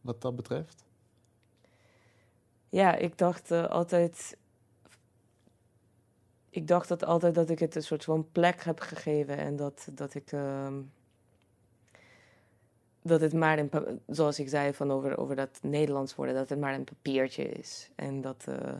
[0.00, 0.84] Wat dat betreft?
[2.68, 4.36] Ja, ik dacht altijd.
[6.50, 9.88] Ik dacht dat altijd dat ik het een soort van plek heb gegeven en dat,
[9.92, 10.32] dat ik.
[10.32, 10.74] ehm,
[13.02, 13.70] dat het maar een,
[14.06, 17.90] zoals ik zei van over, over dat Nederlands worden, dat het maar een papiertje is.
[17.94, 18.74] En dat, eh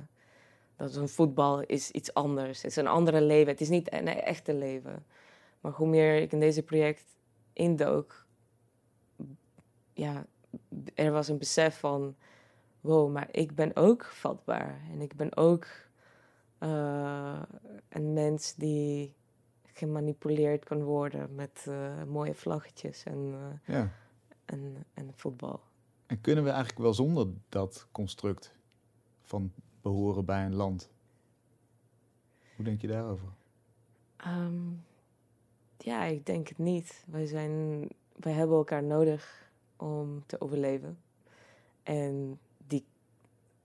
[0.76, 2.62] dat een voetbal is iets anders.
[2.62, 3.52] Het is een andere leven.
[3.52, 5.06] Het is niet een echte leven.
[5.60, 7.04] Maar hoe meer ik in deze project
[7.52, 8.26] indook,
[9.92, 10.26] ja,
[10.94, 12.16] er was een besef van
[12.80, 14.80] wow, maar ik ben ook vatbaar.
[14.92, 15.66] En ik ben ook
[16.60, 17.42] eh,
[17.88, 19.14] een mens die
[19.62, 23.92] gemanipuleerd kan worden met eh, mooie vlaggetjes en, eh, Ja.
[24.44, 25.60] en, en voetbal.
[26.06, 28.54] En kunnen we eigenlijk wel zonder dat construct
[29.22, 29.52] van
[29.82, 30.90] behoren bij een land?
[32.56, 33.28] Hoe denk je daarover?
[34.16, 34.70] Ehm,
[35.78, 37.04] ja, ik denk het niet.
[37.06, 40.98] Wij, zijn, wij hebben elkaar nodig om te overleven.
[41.82, 42.38] En,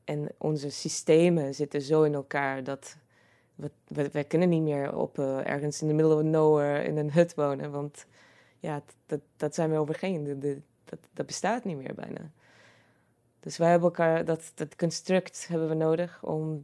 [0.06, 2.98] en onze systemen zitten zo in elkaar dat
[3.56, 6.98] we, we, wij kunnen niet meer op eh, ergens in de middle of nowhere in
[6.98, 7.72] een hut wonen.
[7.72, 8.06] Want
[8.60, 10.40] ja, dat, dat zijn we overheen.
[10.86, 12.32] Dat, dat bestaat niet meer bijna.
[13.40, 16.64] Dus wij hebben elkaar, dat, dat construct hebben we nodig om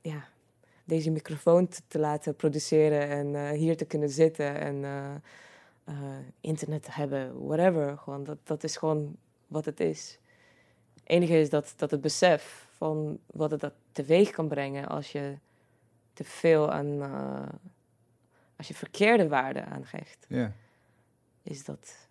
[0.00, 0.28] ja,
[0.84, 5.94] deze microfoon te, te laten produceren en eh, hier te kunnen zitten en eh,
[6.40, 7.98] internet te hebben, whatever.
[7.98, 9.16] Gewoon, dat, dat is gewoon
[9.46, 10.18] wat het is.
[11.08, 15.12] Het enige is dat, dat het besef van wat het dat teweeg kan brengen als
[15.12, 15.38] je
[16.12, 17.48] te veel aan, eh,
[18.56, 20.52] als je verkeerde waarden aangeeft, Ja.
[21.42, 22.08] is dat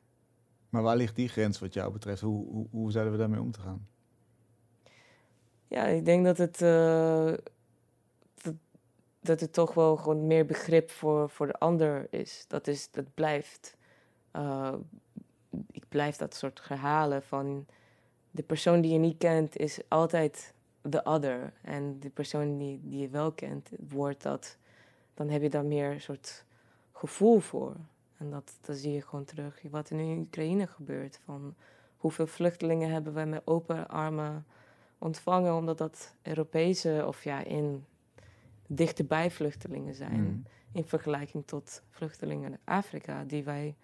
[0.70, 2.22] Maar waar ligt die grens wat jou betreft?
[2.22, 3.88] Hoe, hoe, hoe zouden we daarmee om te gaan?
[5.68, 7.34] Ja, ik denk dat het, eh,
[8.41, 8.54] dat,
[9.20, 12.45] dat het toch wel gewoon meer begrip voor, voor de ander is.
[12.48, 13.76] Dat, is, dat blijft.
[14.32, 14.74] eh,
[15.72, 17.66] ik blijf dat soort herhalen van
[18.38, 21.53] de persoon die je niet kent is altijd de other.
[21.61, 24.57] En de persoon die, die je wel kent, wordt dat,
[25.13, 26.43] dan heb je daar meer een soort
[26.91, 27.75] gevoel voor.
[28.17, 31.19] En dat, dat zie je gewoon terug wat er nu in Oekraïne gebeurt.
[31.23, 31.55] Van
[31.97, 34.45] hoeveel vluchtelingen hebben wij met open armen
[34.97, 37.85] ontvangen, omdat dat Europese of ja, in
[38.67, 40.21] dichterbij vluchtelingen zijn.
[40.21, 40.43] Mm.
[40.71, 43.75] In vergelijking tot vluchtelingen uit Afrika, die wij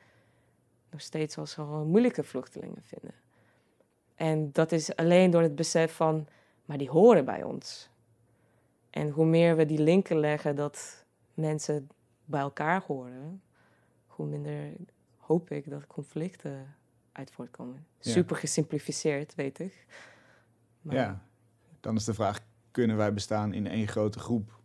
[0.89, 3.13] nog steeds als gewoon moeilijke vluchtelingen vinden.
[4.23, 6.27] En dat is alleen door het besef van,
[6.65, 7.89] maar die horen bij ons.
[8.89, 11.89] En hoe meer we die linken leggen dat mensen
[12.25, 13.41] bij elkaar horen,
[14.07, 14.71] hoe minder
[15.17, 16.75] hoop ik dat conflicten
[17.11, 17.85] uit voortkomen.
[17.99, 18.11] Ja.
[18.11, 19.85] Super gesimplificeerd, weet ik.
[20.81, 21.21] Maar- Ja.
[21.79, 22.39] Dan is de vraag,
[22.71, 24.59] kunnen wij bestaan in één grote groep?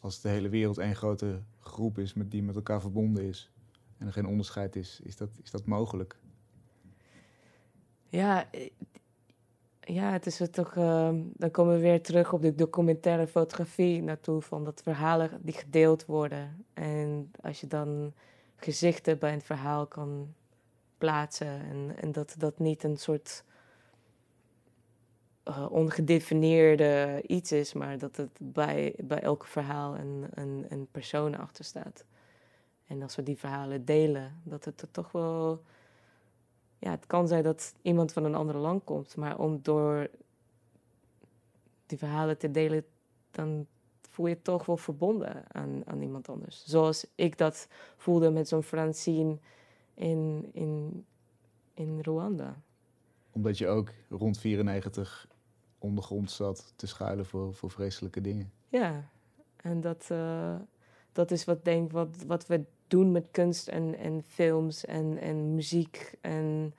[0.00, 3.50] Als de hele wereld één grote groep is met die met elkaar verbonden is
[3.98, 6.16] en er geen onderscheid is, is dat, is dat mogelijk?
[8.12, 8.70] Ja, eh,
[9.80, 10.76] ja, het is het toch.
[10.76, 15.54] ehm, dan komen we weer terug op de documentaire fotografie naartoe van dat verhalen die
[15.54, 16.64] gedeeld worden.
[16.74, 18.12] En als je dan
[18.56, 20.34] gezichten bij een verhaal kan
[20.98, 23.44] plaatsen en, en dat dat niet een soort
[25.42, 31.38] eh, ongedefinieerde iets is, maar dat het bij, bij elk verhaal een, een, een persoon
[31.38, 32.04] achter staat.
[32.86, 35.62] En als we die verhalen delen, dat het er toch wel
[36.82, 40.10] ja, het kan zijn dat iemand van een ander land komt, maar om door
[41.86, 42.84] die verhalen te delen,
[43.30, 43.66] dan
[44.00, 46.64] voel je je toch wel verbonden aan, aan iemand anders.
[46.66, 49.38] Zoals ik dat voelde met zo'n Francine
[49.94, 51.04] in, in,
[51.74, 52.62] in Rwanda.
[53.32, 55.28] Omdat je ook rond 94
[55.78, 58.52] ondergrond zat te schuilen voor, voor vreselijke dingen.
[58.68, 59.10] Ja,
[59.56, 60.56] en dat, eh,
[61.12, 65.54] dat is wat denk wat, wat we doen met kunst en, en films en, en
[65.54, 66.74] muziek en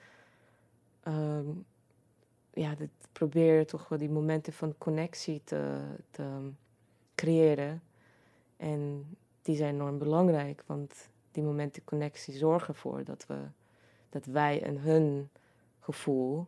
[1.04, 1.48] ehm,
[2.54, 2.76] ja,
[3.12, 6.52] probeer toch wel die momenten van connectie te, te
[7.16, 7.82] creëren.
[8.58, 9.06] En
[9.42, 13.40] die zijn enorm belangrijk, want die momenten connectie zorgen ervoor dat, we,
[14.10, 15.30] dat wij en hun
[15.80, 16.48] gevoel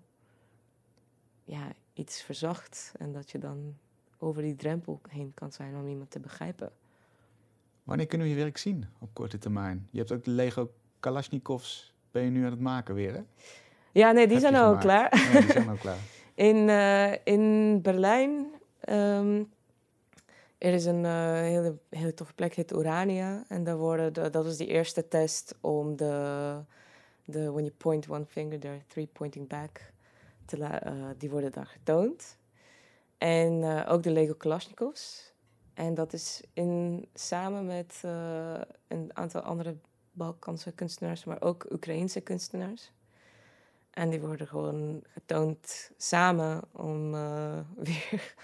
[1.44, 2.92] ja, iets verzacht.
[2.98, 3.78] En dat je dan
[4.18, 6.72] over die drempel heen kan zijn om iemand te begrijpen.
[7.86, 9.88] Wanneer kunnen we je werk zien op korte termijn?
[9.92, 13.22] Je hebt ook de Lego Kalashnikovs, ben je nu aan het maken weer, hè?
[13.92, 15.32] Ja, nee, die Heb zijn al klaar.
[15.34, 15.98] Ja, die zijn al klaar.
[16.36, 18.48] In, eh, in Berlijn,
[18.80, 19.44] ehm,
[20.58, 23.44] er is een eh, hele, hele toffe plek, heet Urania.
[23.48, 26.56] En daar worden de, dat was die eerste test om de,
[27.26, 29.92] de when you point one finger, there are three pointing back,
[30.46, 32.38] te la- eh, die worden daar getoond.
[33.18, 35.34] En ook de Lego Kalashnikovs.
[35.76, 39.76] En dat is in, samen met eh, een aantal andere
[40.12, 42.92] Balkanse kunstenaars, maar ook Oekraïense kunstenaars.
[43.90, 48.36] En die worden gewoon getoond samen om eh, weer.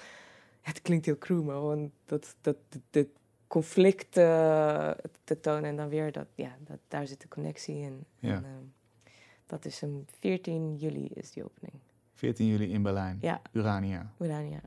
[0.61, 3.07] Het klinkt heel cruel, maar gewoon dat, dat,
[3.47, 4.91] conflict eh,
[5.23, 5.63] te tonen.
[5.63, 8.05] En dan weer dat, ja, dat, daar zit de connectie in.
[8.19, 8.35] Ja.
[8.35, 9.11] En, ehm,
[9.45, 11.73] dat is een 14 juli is die opening.
[12.13, 14.11] 14 juli in Berlijn, Ja, Urania.
[14.19, 14.61] Urania.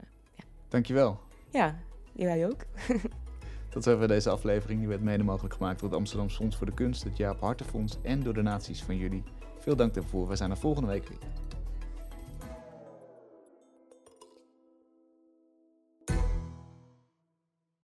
[0.68, 1.20] Dankjewel.
[1.50, 1.78] Ja,
[2.14, 2.64] jij ook.
[3.70, 4.78] Tot zover deze aflevering.
[4.78, 7.98] Die werd mede mogelijk gemaakt door het Amsterdam Fonds voor de Kunst, het Jaap Hartenfonds
[8.02, 9.22] en door donaties van jullie.
[9.58, 10.28] Veel dank daarvoor.
[10.28, 11.18] We zijn er volgende week weer.